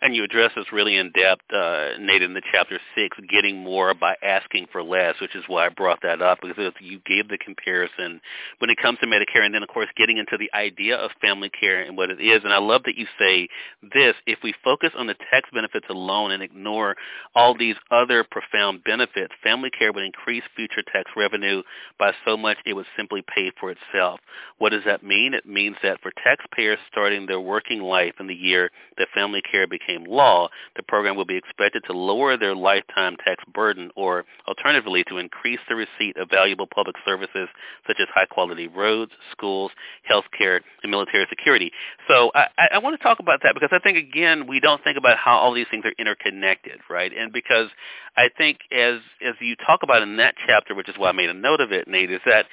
And 0.00 0.14
you 0.14 0.24
address 0.24 0.52
this 0.56 0.72
really 0.72 0.96
in 0.96 1.12
depth, 1.12 1.42
uh, 1.52 1.98
Nate, 1.98 2.22
in 2.22 2.34
the 2.34 2.42
chapter 2.52 2.78
six, 2.94 3.16
getting 3.28 3.58
more 3.58 3.94
by 3.94 4.14
asking 4.22 4.66
for 4.72 4.82
less, 4.82 5.14
which 5.20 5.34
is 5.34 5.44
why 5.46 5.66
I 5.66 5.68
brought 5.68 6.02
that 6.02 6.22
up 6.22 6.38
because 6.42 6.72
you 6.80 7.00
gave 7.04 7.28
the 7.28 7.38
comparison 7.38 8.20
when 8.58 8.70
it 8.70 8.78
comes 8.80 8.98
to 9.00 9.06
Medicare, 9.06 9.44
and 9.44 9.54
then 9.54 9.62
of 9.62 9.68
course 9.68 9.88
getting 9.96 10.18
into 10.18 10.36
the 10.38 10.50
idea 10.56 10.96
of 10.96 11.10
family 11.20 11.50
care 11.50 11.80
and 11.82 11.96
what 11.96 12.10
it 12.10 12.20
is. 12.20 12.42
And 12.44 12.52
I 12.52 12.58
love 12.58 12.82
that 12.84 12.96
you 12.96 13.06
say 13.18 13.48
this: 13.82 14.14
if 14.26 14.38
we 14.42 14.54
focus 14.64 14.90
on 14.96 15.06
the 15.06 15.14
tax 15.30 15.48
benefits 15.52 15.86
alone 15.88 16.30
and 16.32 16.42
ignore 16.42 16.96
all 17.34 17.56
these 17.56 17.76
other 17.90 18.24
profound 18.24 18.84
benefits, 18.84 19.32
family 19.42 19.70
care 19.70 19.92
would 19.92 20.04
increase 20.04 20.42
future 20.56 20.82
tax 20.82 21.10
revenue 21.16 21.62
by 21.98 22.12
so 22.24 22.36
much 22.36 22.58
it 22.66 22.74
would 22.74 22.86
simply 22.96 23.22
pay 23.22 23.52
for 23.58 23.70
itself. 23.70 24.20
What 24.58 24.70
does 24.70 24.84
that 24.84 25.02
mean? 25.02 25.34
It 25.34 25.46
means 25.46 25.76
that 25.82 26.00
for 26.00 26.10
taxpayers 26.24 26.78
starting 26.90 27.26
their 27.26 27.40
working 27.40 27.80
life 27.80 28.14
in 28.18 28.26
the 28.26 28.34
year 28.34 28.70
that 28.96 29.08
family 29.14 29.42
care 29.42 29.66
became 29.68 30.04
law, 30.04 30.48
the 30.76 30.82
program 30.82 31.16
will 31.16 31.24
be 31.24 31.36
expected 31.36 31.82
to 31.86 31.92
lower 31.92 32.36
their 32.36 32.54
lifetime 32.54 33.16
tax 33.24 33.42
burden 33.52 33.90
or 33.96 34.24
alternatively 34.46 35.04
to 35.04 35.18
increase 35.18 35.60
the 35.68 35.76
receipt 35.76 36.16
of 36.16 36.30
valuable 36.30 36.66
public 36.66 36.96
services 37.04 37.48
such 37.86 37.96
as 38.00 38.06
high-quality 38.14 38.68
roads, 38.68 39.12
schools, 39.32 39.70
health 40.04 40.24
care, 40.36 40.60
and 40.82 40.90
military 40.90 41.26
security. 41.28 41.70
So 42.08 42.30
I, 42.34 42.48
I 42.72 42.78
want 42.78 42.98
to 42.98 43.02
talk 43.02 43.18
about 43.20 43.40
that 43.42 43.54
because 43.54 43.70
I 43.72 43.78
think, 43.78 43.98
again, 43.98 44.46
we 44.46 44.60
don't 44.60 44.82
think 44.82 44.98
about 44.98 45.16
how 45.18 45.36
all 45.36 45.54
these 45.54 45.66
things 45.70 45.84
are 45.84 45.94
interconnected, 45.98 46.80
right? 46.90 47.12
And 47.16 47.32
because 47.32 47.68
I 48.16 48.28
think 48.36 48.58
as, 48.72 49.00
as 49.24 49.34
you 49.40 49.56
talk 49.56 49.80
about 49.82 50.02
in 50.02 50.16
that 50.16 50.34
chapter, 50.46 50.74
which 50.74 50.88
is 50.88 50.96
why 50.96 51.10
I 51.10 51.12
made 51.12 51.30
a 51.30 51.34
note 51.34 51.60
of 51.60 51.72
it, 51.72 51.88
Nate, 51.88 52.10
is 52.10 52.20
that 52.26 52.46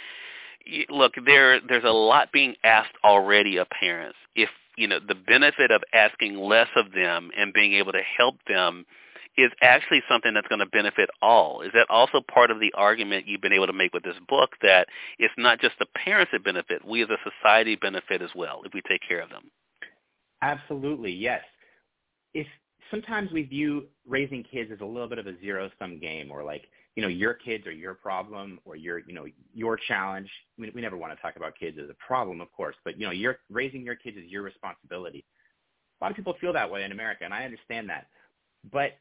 look, 0.89 1.13
there 1.25 1.60
there's 1.62 1.84
a 1.84 1.91
lot 1.91 2.31
being 2.31 2.55
asked 2.63 2.93
already 3.03 3.57
of 3.57 3.67
parents. 3.69 4.17
If 4.36 4.50
you 4.77 4.88
know 4.88 5.00
the 5.00 5.15
benefit 5.15 5.72
of 5.72 5.84
asking 5.94 6.38
less 6.38 6.70
of 6.75 6.91
them 6.91 7.32
and 7.38 7.53
being 7.53 7.74
able 7.74 7.91
to 7.91 8.01
help 8.17 8.36
them 8.48 8.86
is 9.38 9.51
actually 9.62 10.01
something 10.10 10.34
that's 10.34 10.48
going 10.48 10.60
to 10.60 10.65
benefit 10.65 11.10
all. 11.22 11.62
Is 11.62 11.72
that 11.74 11.88
also 11.89 12.22
part 12.22 12.51
of 12.51 12.60
the 12.60 12.72
argument 12.74 13.27
you've 13.27 13.41
been 13.41 13.53
able 13.53 13.67
to 13.67 13.74
make 13.74 13.94
with 13.94 14.03
this 14.03 14.15
book 14.29 14.51
that 14.62 14.88
it's 15.20 15.34
not 15.38 15.60
just 15.60 15.75
the 15.77 15.86
parents 15.88 16.32
that 16.32 16.44
benefit, 16.44 16.86
we 16.86 17.03
as 17.03 17.10
a 17.10 17.17
society 17.24 17.75
benefit 17.75 18.22
as 18.22 18.29
well 18.34 18.62
if 18.65 18.74
we 18.74 18.82
take 18.88 19.01
care 19.05 19.22
of 19.22 19.29
them? 19.29 19.51
Absolutely, 20.41 21.12
yes. 21.12 21.41
If 22.34 22.48
sometimes 22.91 23.32
we 23.32 23.44
view 23.44 23.86
raising 24.08 24.44
kids 24.44 24.72
as 24.72 24.79
a 24.79 24.86
little 24.86 25.10
bit 25.10 25.20
of 25.20 25.27
a 25.27 25.38
zero 25.41 25.70
sum 25.79 26.00
game 26.00 26.32
or 26.32 26.44
like 26.44 26.63
you 26.96 27.02
know 27.02 27.10
your 27.10 27.34
kids 27.34 27.68
are 27.68 27.72
your 27.72 27.94
problem 27.94 28.60
or 28.66 28.75
your 28.75 29.00
you 29.00 29.14
know 29.14 29.25
your 29.54 29.78
challenge. 29.88 30.30
We, 30.58 30.72
we 30.72 30.82
never 30.82 30.98
want 30.98 31.16
to 31.16 31.22
talk 31.22 31.36
about 31.36 31.58
kids 31.60 31.78
as 31.82 31.90
a 31.90 31.96
problem 32.06 32.42
of 32.42 32.52
course 32.52 32.75
but 32.84 33.00
you 33.00 33.06
know 33.06 33.12
you're 33.12 33.40
raising 33.50 33.84
your 33.84 33.96
kids 33.96 34.18
is 34.18 34.25
your 34.25 34.42
responsibility. 34.42 35.25
A 36.00 36.04
lot 36.04 36.12
of 36.12 36.18
people 36.18 36.36
feel 36.40 36.54
that 36.54 36.70
way 36.70 36.84
in 36.84 36.92
america 36.92 37.24
and 37.24 37.34
i 37.34 37.44
understand 37.44 37.90
that. 37.90 38.08
But 38.72 38.92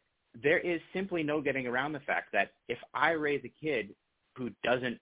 there 0.43 0.59
is 0.59 0.81
simply 0.93 1.23
no 1.23 1.41
getting 1.41 1.67
around 1.67 1.93
the 1.93 2.01
fact 2.01 2.29
that 2.33 2.51
if 2.69 2.79
i 2.93 3.11
raise 3.11 3.45
a 3.45 3.53
kid 3.65 3.95
who 4.37 4.51
doesn't 4.65 4.99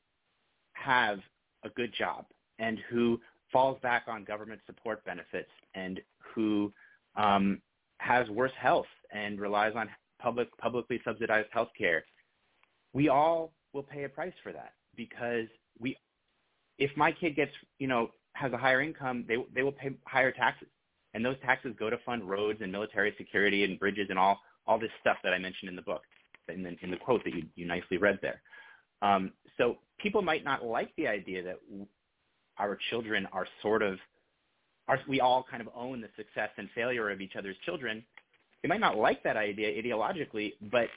have 0.75 1.19
a 1.65 1.71
good 1.71 1.93
job 1.97 2.27
and 2.59 2.79
who 2.91 3.19
falls 3.51 3.79
back 3.83 4.05
on 4.09 4.25
government 4.25 4.61
support 4.67 5.05
benefits 5.05 5.51
and 5.75 6.01
who 6.35 6.73
um, 7.17 7.61
has 7.99 8.29
worse 8.31 8.53
health 8.59 8.87
and 9.13 9.41
relies 9.41 9.75
on 9.77 9.89
public 10.21 10.49
publicly 10.59 11.01
subsidized 11.05 11.49
health 11.53 11.69
care 11.77 12.05
we 12.93 13.09
all 13.09 13.53
will 13.73 13.83
pay 13.83 14.05
a 14.05 14.09
price 14.09 14.33
for 14.43 14.53
that 14.53 14.73
because 14.97 15.47
we 15.79 15.97
if 16.79 16.91
my 16.97 17.13
kid 17.13 17.37
gets 17.37 17.53
you 17.79 17.87
know 17.87 18.11
has 18.35 18.53
a 18.53 18.59
higher 18.59 18.83
income 18.83 19.25
they 19.29 19.37
they 19.55 19.63
will 19.63 19.73
pay 19.73 19.91
higher 20.05 20.33
taxes 20.33 20.69
and 21.15 21.25
those 21.25 21.37
taxes 21.45 21.75
go 21.79 21.91
to 21.91 21.99
fund 22.05 22.29
roads 22.29 22.61
and 22.63 22.73
military 22.73 23.15
security 23.19 23.65
and 23.65 23.79
bridges 23.79 24.07
and 24.11 24.19
all 24.19 24.39
all 24.67 24.79
this 24.79 24.91
stuff 25.01 25.17
that 25.25 25.33
I 25.33 25.39
mentioned 25.39 25.69
in 25.69 25.77
the 25.77 25.83
book 25.83 26.03
in 26.49 26.63
the, 26.63 26.77
in 26.83 26.91
the 26.91 26.97
quote 26.97 27.25
that 27.25 27.35
you, 27.35 27.45
you 27.55 27.67
nicely 27.67 27.99
read 27.99 28.19
there. 28.23 28.41
Um, 29.01 29.33
so 29.59 29.79
people 29.99 30.23
might 30.23 30.45
not 30.45 30.65
like 30.65 30.95
the 30.97 31.07
idea 31.07 31.43
that 31.43 31.59
our 32.59 32.79
children 32.91 33.27
are 33.33 33.47
sort 33.61 33.83
of 33.83 33.99
are, 34.89 34.99
we 35.09 35.21
all 35.21 35.45
kind 35.49 35.63
of 35.63 35.69
own 35.75 36.01
the 36.01 36.09
success 36.17 36.51
and 36.57 36.69
failure 36.75 37.11
of 37.11 37.21
each 37.21 37.37
other's 37.37 37.57
children. 37.65 38.05
They 38.63 38.69
might 38.69 38.81
not 38.81 38.97
like 38.97 39.23
that 39.23 39.37
idea 39.37 39.71
ideologically, 39.81 40.55
but 40.71 40.89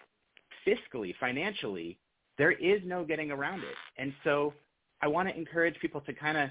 fiscally, 0.67 1.13
financially, 1.19 1.97
there 2.37 2.51
is 2.51 2.81
no 2.85 3.03
getting 3.03 3.31
around 3.31 3.59
it. 3.59 3.75
And 3.97 4.13
so 4.23 4.53
I 5.01 5.07
want 5.07 5.29
to 5.29 5.37
encourage 5.37 5.75
people 5.79 6.01
to 6.01 6.13
kind 6.13 6.37
of 6.37 6.49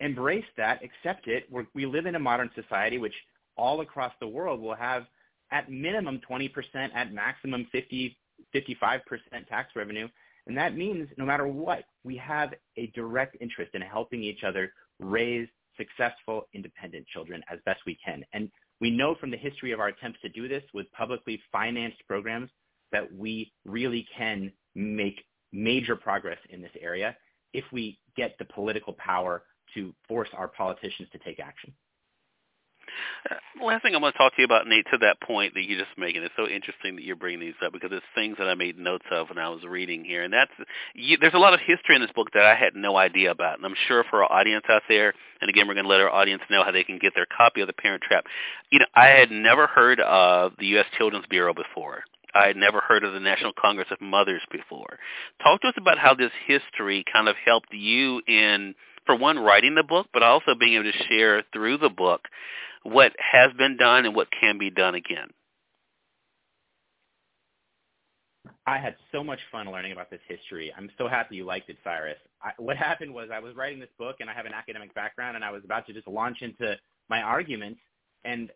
embrace 0.00 0.44
that, 0.56 0.80
accept 0.82 1.28
it. 1.28 1.44
We're, 1.50 1.66
we 1.74 1.86
live 1.86 2.06
in 2.06 2.14
a 2.14 2.18
modern 2.18 2.50
society 2.54 2.98
which 2.98 3.14
all 3.56 3.80
across 3.80 4.12
the 4.20 4.28
world 4.28 4.60
will 4.60 4.74
have 4.74 5.04
at 5.52 5.70
minimum 5.70 6.20
20%, 6.28 6.50
at 6.94 7.12
maximum 7.12 7.66
50, 7.70 8.16
55% 8.54 9.00
tax 9.48 9.70
revenue. 9.76 10.08
And 10.46 10.56
that 10.56 10.76
means 10.76 11.08
no 11.16 11.24
matter 11.24 11.46
what, 11.46 11.84
we 12.02 12.16
have 12.16 12.52
a 12.76 12.88
direct 12.88 13.36
interest 13.40 13.74
in 13.74 13.82
helping 13.82 14.22
each 14.22 14.42
other 14.44 14.72
raise 14.98 15.48
successful, 15.76 16.46
independent 16.52 17.06
children 17.08 17.42
as 17.50 17.58
best 17.64 17.80
we 17.86 17.98
can. 18.04 18.24
And 18.32 18.50
we 18.80 18.90
know 18.90 19.14
from 19.14 19.30
the 19.30 19.36
history 19.36 19.72
of 19.72 19.80
our 19.80 19.88
attempts 19.88 20.20
to 20.22 20.28
do 20.28 20.48
this 20.48 20.62
with 20.72 20.90
publicly 20.92 21.40
financed 21.50 21.98
programs 22.06 22.50
that 22.94 23.12
we 23.12 23.52
really 23.64 24.06
can 24.16 24.52
make 24.76 25.24
major 25.52 25.96
progress 25.96 26.38
in 26.48 26.62
this 26.62 26.70
area 26.80 27.16
if 27.52 27.64
we 27.72 27.98
get 28.16 28.36
the 28.38 28.44
political 28.44 28.92
power 28.94 29.42
to 29.74 29.92
force 30.08 30.28
our 30.32 30.48
politicians 30.48 31.08
to 31.12 31.18
take 31.18 31.40
action. 31.40 31.74
Uh, 33.28 33.64
last 33.64 33.82
thing 33.82 33.94
I 33.94 33.98
want 33.98 34.14
to 34.14 34.18
talk 34.18 34.36
to 34.36 34.42
you 34.42 34.44
about, 34.44 34.68
Nate, 34.68 34.86
to 34.92 34.98
that 34.98 35.20
point 35.20 35.54
that 35.54 35.64
you 35.64 35.76
just 35.76 35.90
making. 35.96 36.22
It's 36.22 36.34
so 36.36 36.46
interesting 36.46 36.94
that 36.94 37.04
you're 37.04 37.16
bringing 37.16 37.40
these 37.40 37.54
up 37.64 37.72
because 37.72 37.90
it's 37.92 38.04
things 38.14 38.36
that 38.38 38.46
I 38.46 38.54
made 38.54 38.78
notes 38.78 39.06
of 39.10 39.30
when 39.30 39.38
I 39.38 39.48
was 39.48 39.64
reading 39.64 40.04
here, 40.04 40.22
and 40.22 40.32
that's 40.32 40.52
you, 40.94 41.16
there's 41.18 41.34
a 41.34 41.38
lot 41.38 41.54
of 41.54 41.60
history 41.60 41.96
in 41.96 42.02
this 42.02 42.12
book 42.14 42.28
that 42.34 42.44
I 42.44 42.54
had 42.54 42.76
no 42.76 42.96
idea 42.96 43.30
about, 43.30 43.56
and 43.56 43.66
I'm 43.66 43.74
sure 43.88 44.04
for 44.08 44.22
our 44.22 44.30
audience 44.30 44.64
out 44.68 44.82
there, 44.88 45.14
and 45.40 45.48
again, 45.50 45.66
we're 45.66 45.74
going 45.74 45.84
to 45.84 45.90
let 45.90 46.00
our 46.00 46.10
audience 46.10 46.42
know 46.50 46.62
how 46.62 46.70
they 46.70 46.84
can 46.84 46.98
get 46.98 47.14
their 47.14 47.26
copy 47.26 47.62
of 47.62 47.66
The 47.66 47.72
Parent 47.72 48.02
Trap. 48.02 48.26
You 48.70 48.78
know, 48.80 48.86
I 48.94 49.06
had 49.06 49.30
never 49.30 49.66
heard 49.66 49.98
of 50.00 50.52
the 50.58 50.66
U.S. 50.66 50.86
Children's 50.96 51.26
Bureau 51.26 51.54
before. 51.54 52.04
I 52.34 52.46
had 52.46 52.56
never 52.56 52.80
heard 52.80 53.04
of 53.04 53.12
the 53.12 53.20
National 53.20 53.52
Congress 53.58 53.88
of 53.90 54.00
Mothers 54.00 54.42
before. 54.50 54.98
Talk 55.42 55.60
to 55.62 55.68
us 55.68 55.74
about 55.76 55.98
how 55.98 56.14
this 56.14 56.32
history 56.46 57.04
kind 57.10 57.28
of 57.28 57.36
helped 57.44 57.72
you 57.72 58.20
in, 58.26 58.74
for 59.06 59.16
one, 59.16 59.38
writing 59.38 59.74
the 59.74 59.84
book, 59.84 60.08
but 60.12 60.22
also 60.22 60.54
being 60.58 60.74
able 60.74 60.90
to 60.90 61.04
share 61.08 61.42
through 61.52 61.78
the 61.78 61.90
book 61.90 62.22
what 62.82 63.12
has 63.18 63.52
been 63.56 63.76
done 63.76 64.04
and 64.04 64.14
what 64.14 64.28
can 64.38 64.58
be 64.58 64.70
done 64.70 64.94
again. 64.94 65.28
I 68.66 68.78
had 68.78 68.96
so 69.12 69.22
much 69.22 69.40
fun 69.52 69.70
learning 69.70 69.92
about 69.92 70.10
this 70.10 70.20
history. 70.26 70.72
I'm 70.76 70.90
so 70.96 71.06
happy 71.06 71.36
you 71.36 71.44
liked 71.44 71.68
it, 71.68 71.76
Cyrus. 71.84 72.16
I, 72.42 72.50
what 72.58 72.76
happened 72.76 73.12
was 73.12 73.28
I 73.32 73.38
was 73.38 73.54
writing 73.54 73.78
this 73.78 73.90
book, 73.98 74.16
and 74.20 74.30
I 74.30 74.34
have 74.34 74.46
an 74.46 74.54
academic 74.54 74.94
background, 74.94 75.36
and 75.36 75.44
I 75.44 75.50
was 75.50 75.62
about 75.64 75.86
to 75.86 75.92
just 75.92 76.08
launch 76.08 76.38
into 76.40 76.76
my 77.10 77.20
arguments, 77.20 77.80
and 78.24 78.50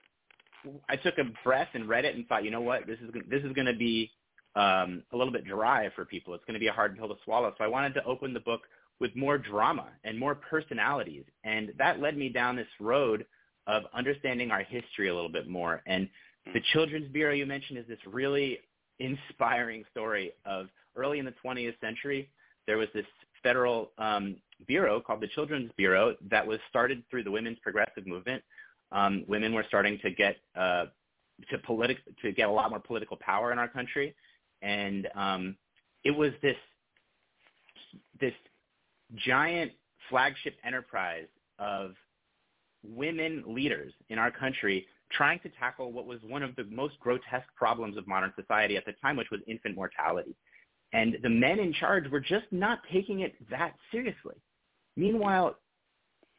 I 0.88 0.96
took 0.96 1.18
a 1.18 1.24
breath 1.44 1.68
and 1.74 1.88
read 1.88 2.04
it 2.04 2.14
and 2.14 2.26
thought, 2.26 2.44
you 2.44 2.50
know 2.50 2.60
what, 2.60 2.86
this 2.86 2.98
is 3.00 3.10
this 3.28 3.42
is 3.42 3.52
going 3.52 3.66
to 3.66 3.76
be 3.76 4.10
um, 4.56 5.02
a 5.12 5.16
little 5.16 5.32
bit 5.32 5.44
dry 5.44 5.88
for 5.94 6.04
people. 6.04 6.34
It's 6.34 6.44
going 6.44 6.54
to 6.54 6.60
be 6.60 6.68
a 6.68 6.72
hard 6.72 6.96
pill 6.96 7.08
to 7.08 7.14
swallow. 7.24 7.54
So 7.58 7.64
I 7.64 7.68
wanted 7.68 7.94
to 7.94 8.04
open 8.04 8.34
the 8.34 8.40
book 8.40 8.62
with 9.00 9.14
more 9.14 9.38
drama 9.38 9.88
and 10.04 10.18
more 10.18 10.34
personalities, 10.34 11.24
and 11.44 11.72
that 11.78 12.00
led 12.00 12.16
me 12.16 12.28
down 12.28 12.56
this 12.56 12.66
road 12.80 13.24
of 13.66 13.84
understanding 13.94 14.50
our 14.50 14.62
history 14.62 15.08
a 15.08 15.14
little 15.14 15.30
bit 15.30 15.48
more. 15.48 15.82
And 15.86 16.08
the 16.52 16.60
Children's 16.72 17.10
Bureau 17.12 17.34
you 17.34 17.46
mentioned 17.46 17.78
is 17.78 17.86
this 17.86 17.98
really 18.06 18.58
inspiring 18.98 19.84
story 19.92 20.32
of 20.44 20.66
early 20.96 21.18
in 21.20 21.24
the 21.24 21.34
20th 21.44 21.78
century. 21.80 22.28
There 22.66 22.78
was 22.78 22.88
this 22.94 23.06
federal 23.42 23.92
um, 23.98 24.36
bureau 24.66 25.00
called 25.00 25.20
the 25.20 25.28
Children's 25.28 25.70
Bureau 25.76 26.16
that 26.30 26.44
was 26.44 26.58
started 26.68 27.04
through 27.10 27.22
the 27.22 27.30
women's 27.30 27.58
progressive 27.60 28.06
movement 28.06 28.42
um, 28.92 29.24
women 29.28 29.54
were 29.54 29.64
starting 29.68 29.98
to 30.02 30.10
get 30.10 30.36
uh, 30.56 30.86
to 31.50 31.58
politic 31.58 31.98
to 32.22 32.32
get 32.32 32.48
a 32.48 32.52
lot 32.52 32.70
more 32.70 32.80
political 32.80 33.16
power 33.16 33.52
in 33.52 33.58
our 33.58 33.68
country, 33.68 34.14
and 34.62 35.08
um, 35.14 35.56
it 36.04 36.10
was 36.10 36.32
this 36.42 36.56
this 38.20 38.34
giant 39.16 39.72
flagship 40.08 40.56
enterprise 40.64 41.26
of 41.58 41.92
women 42.82 43.44
leaders 43.46 43.92
in 44.08 44.18
our 44.18 44.30
country 44.30 44.86
trying 45.10 45.40
to 45.40 45.48
tackle 45.50 45.92
what 45.92 46.06
was 46.06 46.18
one 46.22 46.42
of 46.42 46.54
the 46.56 46.64
most 46.64 46.98
grotesque 47.00 47.48
problems 47.56 47.96
of 47.96 48.06
modern 48.06 48.32
society 48.36 48.76
at 48.76 48.84
the 48.84 48.92
time, 49.02 49.16
which 49.16 49.30
was 49.30 49.40
infant 49.46 49.74
mortality. 49.74 50.34
And 50.92 51.16
the 51.22 51.28
men 51.28 51.58
in 51.58 51.72
charge 51.72 52.08
were 52.10 52.20
just 52.20 52.46
not 52.50 52.80
taking 52.92 53.20
it 53.20 53.34
that 53.50 53.74
seriously. 53.90 54.36
Meanwhile, 54.96 55.56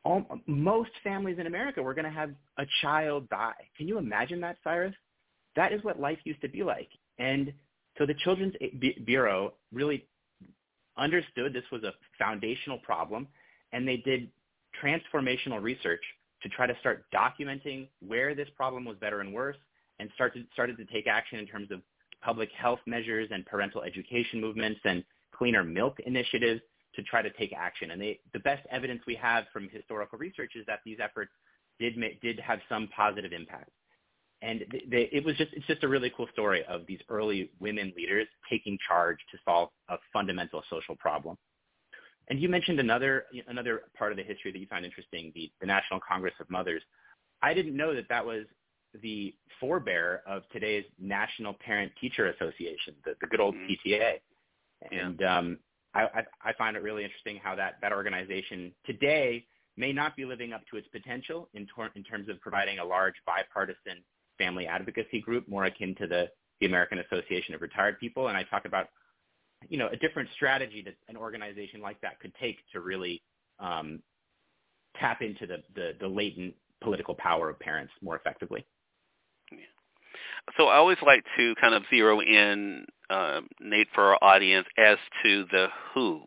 all, 0.03 0.25
most 0.48 0.91
families 1.03 1.38
in 1.39 1.48
America 1.48 1.82
were 1.82 1.94
going 1.94 2.06
to 2.06 2.12
have 2.12 2.32
a 2.58 2.65
child 2.82 3.29
die. 3.29 3.53
Can 3.77 3.88
you 3.88 3.98
imagine 3.98 4.39
that, 4.41 4.58
Cyrus? 4.63 4.96
That 5.56 5.74
is 5.74 5.84
what 5.84 6.00
life 6.00 6.20
used 6.24 6.41
to 6.41 6.48
be 6.48 6.63
like. 6.63 6.89
And 7.18 7.51
so 7.98 8.06
the 8.06 8.13
Children's 8.24 8.53
Bureau 9.06 9.53
really 9.74 10.06
understood 10.98 11.53
this 11.53 11.63
was 11.72 11.84
a 11.84 11.94
foundational 12.18 12.77
problem, 12.79 13.27
and 13.74 13.88
they 13.88 13.98
did 13.98 14.29
transformational 14.82 15.62
research 15.62 16.01
to 16.44 16.50
try 16.50 16.65
to 16.65 16.77
start 16.79 17.06
documenting 17.13 17.88
where 18.06 18.34
this 18.34 18.48
problem 18.56 18.86
was 18.86 18.96
better 18.98 19.20
and 19.20 19.34
worse, 19.34 19.58
and 20.00 20.10
started 20.15 20.48
started 20.53 20.77
to 20.77 20.86
take 20.86 21.08
action 21.08 21.39
in 21.39 21.46
terms 21.46 21.72
of 21.72 21.82
public 22.22 22.50
health 22.58 22.79
measures 22.86 23.29
and 23.32 23.46
parental 23.46 23.82
education 23.82 24.39
movements 24.39 24.79
and 24.86 25.03
cleaner 25.34 25.63
milk 25.63 25.98
initiatives 26.06 26.62
to 26.96 27.03
try 27.03 27.22
to 27.22 27.29
take 27.31 27.53
action. 27.53 27.91
And 27.91 28.01
they, 28.01 28.19
the 28.34 28.39
best 28.39 28.65
evidence 28.72 29.01
we 29.05 29.15
have 29.15 29.46
from 29.53 29.69
historical 29.72 30.17
research 30.17 30.53
is 30.55 30.65
that 30.67 30.79
these 30.86 30.98
efforts 31.01 31.31
did 31.79 31.96
did 32.22 32.39
have 32.39 32.60
some 32.67 32.89
positive 32.96 33.31
impact. 33.31 33.69
And 34.41 34.63
they, 34.89 35.10
it 35.12 35.25
was 35.25 35.36
just 35.36 35.51
it's 35.53 35.67
just 35.67 35.84
a 35.84 35.88
really 35.88 36.12
cool 36.15 36.27
story 36.31 36.63
of 36.69 36.86
these 36.88 37.00
early 37.10 37.51
women 37.60 37.93
leaders 37.96 38.27
taking 38.50 38.77
charge 38.88 39.17
to 39.31 39.38
solve 39.46 39.69
a 39.89 39.98
fundamental 40.13 40.63
social 40.69 40.96
problem. 40.96 41.38
And 42.29 42.39
you 42.39 42.48
mentioned 42.48 42.79
another 42.79 43.25
another 43.48 43.84
part 43.98 44.12
of 44.12 44.17
the 44.17 44.24
history 44.24 44.51
that 44.51 44.60
you 44.60 44.67
find 44.67 44.86
interesting, 44.86 45.31
the, 45.36 45.51
the 45.60 45.67
National 45.67 46.00
Congress 46.00 46.34
of 46.39 46.50
Mothers. 46.50 46.81
I 47.41 47.53
didn't 47.53 47.75
know 47.75 47.93
that 47.96 48.08
that 48.10 48.25
was 48.25 48.46
the 49.01 49.34
forebear 49.60 50.22
of 50.25 50.43
today's 50.51 50.86
National 51.00 51.53
Parent 51.53 51.91
Teacher 52.00 52.27
Association, 52.27 52.96
the, 53.05 53.13
the 53.22 53.27
good 53.27 53.39
old 53.39 53.55
mm-hmm. 53.55 53.89
PTA. 53.89 54.13
And 54.91 55.24
um, 55.24 55.58
I, 55.93 56.03
I, 56.03 56.24
I 56.50 56.53
find 56.53 56.75
it 56.75 56.84
really 56.84 57.03
interesting 57.03 57.39
how 57.41 57.55
that, 57.55 57.75
that 57.81 57.91
organization 57.91 58.72
today 58.86 59.46
may 59.77 59.91
not 59.93 60.15
be 60.15 60.25
living 60.25 60.53
up 60.53 60.62
to 60.69 60.77
its 60.77 60.88
potential 60.89 61.50
in, 61.53 61.65
tor- 61.67 61.91
in 61.96 62.03
terms 62.03 62.29
of 62.29 62.39
providing 62.41 62.79
a 62.79 62.86
large 62.86 63.15
bipartisan 63.25 64.03
family 64.38 64.67
advocacy 64.67 65.22
group 65.22 65.48
more 65.48 65.65
akin 65.65 65.96
to 65.96 66.08
the, 66.08 66.27
the 66.60 66.67
American 66.67 67.00
Association 67.00 67.55
of 67.55 67.62
Retired 67.62 68.00
People. 68.00 68.27
And 68.27 68.38
I 68.38 68.43
talk 68.43 68.65
about, 68.65 68.88
you 69.67 69.77
know, 69.77 69.88
a 69.88 69.96
different 69.96 70.29
strategy 70.36 70.81
that 70.86 70.96
an 71.08 71.17
organization 71.17 71.81
like 71.81 72.00
that 72.01 72.19
could 72.19 72.34
take 72.39 72.58
to 72.74 72.81
really 72.81 73.22
um, 73.60 74.01
tap 75.00 75.22
into 75.22 75.48
the, 75.48 75.63
the, 75.75 75.93
the 76.00 76.08
latent 76.08 76.53
political 76.81 77.15
power 77.15 77.50
of 77.50 77.60
parents 77.60 77.91
more 78.01 78.15
effectively. 78.15 78.65
Yeah. 79.51 79.60
So 80.58 80.68
I 80.68 80.78
always 80.78 80.98
like 81.06 81.24
to 81.38 81.56
kind 81.62 81.74
of 81.74 81.84
zero 81.89 82.22
in, 82.22 82.86
uh, 83.10 83.42
Nate, 83.60 83.88
for 83.94 84.04
our 84.04 84.20
audience 84.22 84.68
as 84.78 84.98
to 85.24 85.46
the 85.51 85.68
who. 85.94 86.22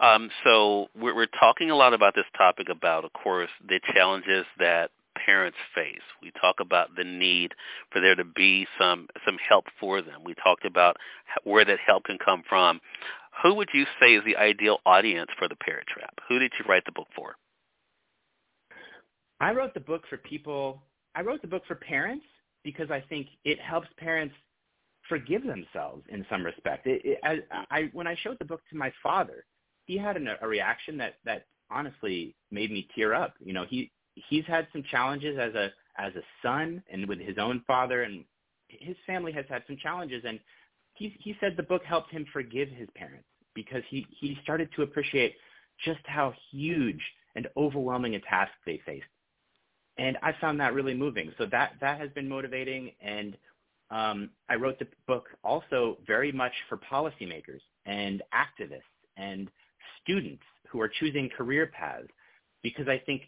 Um, 0.00 0.30
so 0.42 0.88
we're, 0.98 1.14
we're 1.14 1.26
talking 1.26 1.70
a 1.70 1.76
lot 1.76 1.94
about 1.94 2.14
this 2.14 2.24
topic 2.36 2.68
about, 2.68 3.04
of 3.04 3.12
course, 3.12 3.50
the 3.66 3.80
challenges 3.94 4.44
that 4.58 4.90
parents 5.24 5.56
face. 5.74 6.02
We 6.22 6.32
talk 6.40 6.56
about 6.60 6.96
the 6.96 7.04
need 7.04 7.54
for 7.90 8.00
there 8.00 8.16
to 8.16 8.24
be 8.24 8.66
some 8.78 9.08
some 9.24 9.38
help 9.48 9.66
for 9.78 10.02
them. 10.02 10.22
We 10.24 10.34
talked 10.34 10.64
about 10.64 10.96
where 11.44 11.64
that 11.64 11.78
help 11.86 12.04
can 12.04 12.18
come 12.18 12.42
from. 12.48 12.80
Who 13.42 13.54
would 13.54 13.68
you 13.72 13.86
say 14.00 14.14
is 14.14 14.24
the 14.24 14.36
ideal 14.36 14.78
audience 14.86 15.30
for 15.38 15.48
the 15.48 15.56
Parent 15.56 15.86
Trap? 15.86 16.18
Who 16.28 16.38
did 16.38 16.52
you 16.58 16.64
write 16.68 16.84
the 16.84 16.92
book 16.92 17.08
for? 17.14 17.36
I 19.40 19.52
wrote 19.52 19.74
the 19.74 19.80
book 19.80 20.02
for 20.08 20.16
people. 20.16 20.82
I 21.14 21.22
wrote 21.22 21.42
the 21.42 21.48
book 21.48 21.62
for 21.66 21.76
parents 21.76 22.24
because 22.64 22.90
I 22.90 23.00
think 23.08 23.28
it 23.44 23.60
helps 23.60 23.88
parents 23.98 24.34
forgive 25.08 25.44
themselves 25.44 26.02
in 26.08 26.24
some 26.30 26.44
respect. 26.44 26.86
It, 26.86 27.02
it, 27.04 27.18
I, 27.22 27.38
I, 27.70 27.90
when 27.92 28.06
I 28.06 28.16
showed 28.22 28.38
the 28.38 28.44
book 28.44 28.62
to 28.70 28.76
my 28.76 28.92
father, 29.02 29.44
he 29.86 29.98
had 29.98 30.16
an, 30.16 30.28
a 30.40 30.48
reaction 30.48 30.96
that 30.98 31.16
that 31.24 31.46
honestly 31.70 32.34
made 32.50 32.70
me 32.72 32.88
tear 32.94 33.14
up. 33.14 33.34
You 33.38 33.52
know, 33.52 33.64
he 33.68 33.90
he's 34.14 34.44
had 34.46 34.66
some 34.72 34.82
challenges 34.90 35.38
as 35.38 35.54
a 35.54 35.70
as 35.98 36.14
a 36.16 36.22
son 36.42 36.82
and 36.90 37.06
with 37.06 37.20
his 37.20 37.36
own 37.38 37.62
father, 37.66 38.02
and 38.02 38.24
his 38.68 38.96
family 39.06 39.32
has 39.32 39.44
had 39.48 39.62
some 39.66 39.76
challenges. 39.76 40.24
And 40.26 40.40
he 40.94 41.14
he 41.20 41.36
said 41.40 41.54
the 41.56 41.62
book 41.62 41.84
helped 41.84 42.10
him 42.10 42.26
forgive 42.32 42.68
his 42.70 42.88
parents 42.94 43.26
because 43.54 43.82
he 43.90 44.06
he 44.20 44.38
started 44.42 44.70
to 44.74 44.82
appreciate 44.82 45.34
just 45.84 46.00
how 46.04 46.32
huge 46.50 47.00
and 47.36 47.48
overwhelming 47.56 48.14
a 48.14 48.20
task 48.20 48.52
they 48.64 48.80
faced 48.86 49.06
and 49.98 50.16
I 50.22 50.32
found 50.40 50.60
that 50.60 50.74
really 50.74 50.94
moving. 50.94 51.32
So 51.38 51.46
that 51.46 51.74
that 51.80 52.00
has 52.00 52.10
been 52.10 52.28
motivating, 52.28 52.92
and 53.00 53.36
um, 53.90 54.30
I 54.48 54.54
wrote 54.56 54.78
the 54.78 54.88
book 55.06 55.28
also 55.42 55.98
very 56.06 56.32
much 56.32 56.52
for 56.68 56.78
policymakers 56.78 57.60
and 57.86 58.22
activists 58.34 58.82
and 59.16 59.48
students 60.02 60.42
who 60.68 60.80
are 60.80 60.88
choosing 60.88 61.28
career 61.28 61.66
paths, 61.66 62.08
because 62.62 62.88
I 62.88 62.98
think 63.06 63.22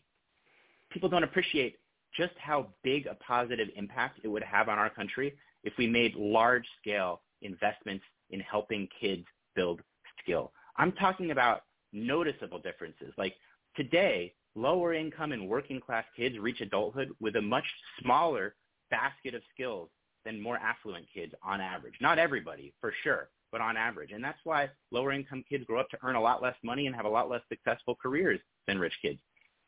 people 0.90 1.08
don't 1.08 1.24
appreciate 1.24 1.76
just 2.16 2.32
how 2.38 2.68
big 2.82 3.06
a 3.06 3.14
positive 3.14 3.68
impact 3.76 4.20
it 4.24 4.28
would 4.28 4.42
have 4.42 4.68
on 4.68 4.78
our 4.78 4.90
country 4.90 5.36
if 5.62 5.74
we 5.78 5.86
made 5.86 6.14
large-scale 6.14 7.20
investments 7.42 8.04
in 8.30 8.40
helping 8.40 8.88
kids 9.00 9.24
build 9.54 9.82
skill. 10.22 10.52
I'm 10.76 10.92
talking 10.92 11.30
about 11.30 11.62
noticeable 11.92 12.58
differences. 12.58 13.12
Like 13.16 13.34
today, 13.76 14.34
lower 14.56 14.94
income 14.94 15.32
and 15.32 15.48
working 15.48 15.80
class 15.80 16.04
kids 16.16 16.38
reach 16.38 16.60
adulthood 16.60 17.10
with 17.20 17.36
a 17.36 17.42
much 17.42 17.64
smaller 18.02 18.54
basket 18.90 19.34
of 19.34 19.42
skills 19.54 19.88
than 20.24 20.40
more 20.40 20.56
affluent 20.56 21.06
kids 21.12 21.32
on 21.42 21.60
average. 21.60 21.94
Not 22.00 22.18
everybody, 22.18 22.74
for 22.80 22.92
sure, 23.04 23.28
but 23.52 23.60
on 23.60 23.76
average. 23.76 24.10
And 24.12 24.24
that's 24.24 24.38
why 24.44 24.70
lower 24.90 25.12
income 25.12 25.44
kids 25.48 25.64
grow 25.64 25.78
up 25.78 25.88
to 25.90 25.98
earn 26.02 26.16
a 26.16 26.20
lot 26.20 26.42
less 26.42 26.56
money 26.64 26.86
and 26.86 26.96
have 26.96 27.04
a 27.04 27.10
lot 27.10 27.30
less 27.30 27.42
successful 27.48 27.96
careers 28.02 28.40
than 28.66 28.78
rich 28.78 28.94
kids. 29.02 29.20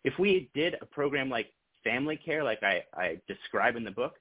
If 0.05 0.19
we 0.19 0.51
did 0.55 0.75
a 0.81 0.87
program 0.87 1.29
like 1.29 1.53
family 1.85 2.17
care, 2.17 2.43
like 2.43 2.63
I, 2.63 2.83
I 2.95 3.21
describe 3.29 3.77
in 3.77 3.85
the 3.85 3.91
book, 3.91 4.15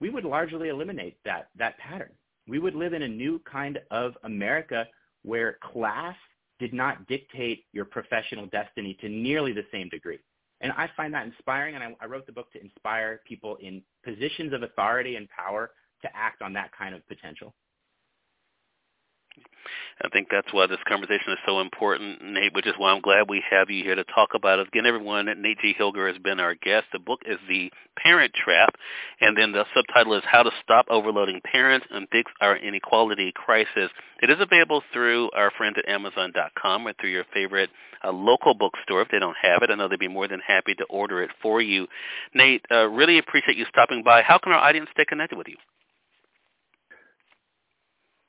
we 0.00 0.10
would 0.10 0.24
largely 0.24 0.68
eliminate 0.68 1.16
that, 1.24 1.48
that 1.56 1.78
pattern. 1.78 2.12
We 2.46 2.58
would 2.58 2.74
live 2.74 2.92
in 2.92 3.02
a 3.02 3.08
new 3.08 3.40
kind 3.50 3.80
of 3.90 4.14
America 4.22 4.86
where 5.22 5.58
class 5.72 6.16
did 6.64 6.72
not 6.72 7.06
dictate 7.08 7.66
your 7.72 7.84
professional 7.84 8.46
destiny 8.46 8.96
to 8.98 9.06
nearly 9.10 9.52
the 9.52 9.66
same 9.70 9.86
degree. 9.90 10.18
And 10.62 10.72
I 10.72 10.88
find 10.96 11.12
that 11.12 11.26
inspiring, 11.26 11.74
and 11.74 11.84
I, 11.84 11.94
I 12.00 12.06
wrote 12.06 12.24
the 12.24 12.32
book 12.32 12.50
to 12.54 12.60
inspire 12.60 13.20
people 13.28 13.58
in 13.60 13.82
positions 14.02 14.54
of 14.54 14.62
authority 14.62 15.16
and 15.16 15.28
power 15.28 15.72
to 16.00 16.08
act 16.16 16.40
on 16.40 16.54
that 16.54 16.70
kind 16.72 16.94
of 16.94 17.06
potential. 17.06 17.52
I 20.02 20.08
think 20.08 20.28
that's 20.30 20.52
why 20.52 20.66
this 20.66 20.82
conversation 20.86 21.32
is 21.32 21.38
so 21.46 21.60
important, 21.60 22.22
Nate, 22.22 22.52
which 22.52 22.66
is 22.66 22.74
why 22.76 22.90
I'm 22.92 23.00
glad 23.00 23.28
we 23.28 23.42
have 23.48 23.70
you 23.70 23.82
here 23.82 23.94
to 23.94 24.04
talk 24.04 24.30
about 24.34 24.58
it. 24.58 24.68
Again, 24.68 24.86
everyone, 24.86 25.26
Nate 25.26 25.58
G. 25.60 25.74
Hilger 25.78 26.12
has 26.12 26.20
been 26.20 26.40
our 26.40 26.54
guest. 26.54 26.86
The 26.92 26.98
book 26.98 27.20
is 27.24 27.38
The 27.48 27.70
Parent 27.96 28.34
Trap, 28.34 28.74
and 29.20 29.36
then 29.36 29.52
the 29.52 29.64
subtitle 29.74 30.14
is 30.14 30.22
How 30.26 30.42
to 30.42 30.50
Stop 30.62 30.86
Overloading 30.90 31.40
Parents 31.44 31.86
and 31.90 32.08
Fix 32.10 32.30
Our 32.40 32.56
Inequality 32.56 33.32
Crisis. 33.34 33.90
It 34.20 34.30
is 34.30 34.38
available 34.40 34.82
through 34.92 35.30
our 35.30 35.50
friends 35.56 35.76
at 35.78 35.88
Amazon.com 35.88 36.88
or 36.88 36.92
through 37.00 37.10
your 37.10 37.24
favorite 37.32 37.70
uh, 38.02 38.12
local 38.12 38.54
bookstore. 38.54 39.02
If 39.02 39.08
they 39.10 39.20
don't 39.20 39.36
have 39.40 39.62
it, 39.62 39.70
I 39.70 39.74
know 39.76 39.88
they'd 39.88 39.98
be 39.98 40.08
more 40.08 40.28
than 40.28 40.40
happy 40.40 40.74
to 40.74 40.84
order 40.84 41.22
it 41.22 41.30
for 41.40 41.62
you. 41.62 41.86
Nate, 42.34 42.64
uh, 42.70 42.88
really 42.88 43.18
appreciate 43.18 43.56
you 43.56 43.64
stopping 43.68 44.02
by. 44.02 44.22
How 44.22 44.38
can 44.38 44.52
our 44.52 44.58
audience 44.58 44.88
stay 44.92 45.04
connected 45.04 45.38
with 45.38 45.48
you? 45.48 45.56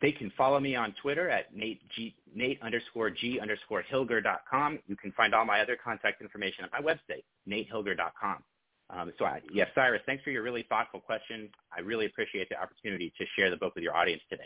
They 0.05 0.11
can 0.11 0.31
follow 0.37 0.59
me 0.59 0.75
on 0.75 0.93
Twitter 1.01 1.31
at 1.31 1.55
Nate, 1.55 1.81
G, 1.89 2.13
Nate 2.31 2.61
underscore 2.61 3.09
G 3.09 3.39
underscore 3.39 3.83
Hilger.com. 3.91 4.77
You 4.85 4.95
can 4.95 5.11
find 5.13 5.33
all 5.33 5.45
my 5.45 5.61
other 5.61 5.75
contact 5.83 6.21
information 6.21 6.63
at 6.63 6.71
my 6.71 6.79
website, 6.79 7.23
natehilger.com. 7.49 8.43
Um, 8.91 9.11
so, 9.17 9.25
I, 9.25 9.41
yes, 9.51 9.67
Cyrus, 9.73 10.03
thanks 10.05 10.23
for 10.23 10.29
your 10.29 10.43
really 10.43 10.63
thoughtful 10.69 10.99
question. 10.99 11.49
I 11.75 11.81
really 11.81 12.05
appreciate 12.05 12.49
the 12.49 12.61
opportunity 12.61 13.11
to 13.17 13.25
share 13.35 13.49
the 13.49 13.57
book 13.57 13.73
with 13.73 13.83
your 13.83 13.97
audience 13.97 14.21
today 14.29 14.45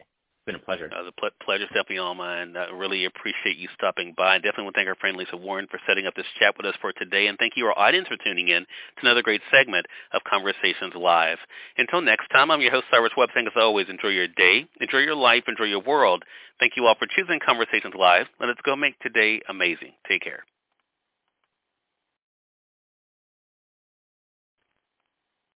been 0.49 0.55
a 0.55 0.65
pleasure. 0.65 0.89
Uh, 0.91 1.03
the 1.03 1.11
pl- 1.11 1.29
pleasure 1.45 1.65
definitely 1.65 1.99
all 1.99 2.15
mine. 2.15 2.57
I 2.57 2.71
really 2.73 3.05
appreciate 3.05 3.57
you 3.57 3.67
stopping 3.75 4.15
by. 4.17 4.35
And 4.35 4.43
definitely 4.43 4.63
want 4.65 4.75
to 4.75 4.79
thank 4.79 4.89
our 4.89 4.95
friend 4.95 5.15
Lisa 5.15 5.37
Warren 5.37 5.67
for 5.69 5.79
setting 5.85 6.07
up 6.07 6.15
this 6.15 6.25
chat 6.39 6.55
with 6.57 6.65
us 6.65 6.75
for 6.81 6.91
today. 6.91 7.27
And 7.27 7.37
thank 7.37 7.53
you, 7.55 7.67
our 7.67 7.77
audience, 7.77 8.07
for 8.07 8.17
tuning 8.17 8.47
in 8.47 8.63
to 8.63 9.01
another 9.03 9.21
great 9.21 9.41
segment 9.51 9.85
of 10.11 10.23
Conversations 10.23 10.93
Live. 10.95 11.37
Until 11.77 12.01
next 12.01 12.29
time, 12.29 12.49
I'm 12.49 12.61
your 12.61 12.71
host, 12.71 12.85
Cyrus 12.89 13.13
Webb, 13.15 13.29
saying 13.33 13.45
as 13.47 13.53
always, 13.55 13.87
enjoy 13.89 14.09
your 14.09 14.27
day, 14.27 14.65
enjoy 14.81 14.99
your 14.99 15.15
life, 15.15 15.43
enjoy 15.47 15.65
your 15.65 15.83
world. 15.83 16.23
Thank 16.59 16.73
you 16.75 16.87
all 16.87 16.95
for 16.97 17.07
choosing 17.07 17.39
Conversations 17.45 17.93
Live. 17.97 18.25
Let's 18.39 18.59
go 18.65 18.75
make 18.75 18.97
today 18.99 19.41
amazing. 19.47 19.93
Take 20.07 20.23
care. 20.23 20.43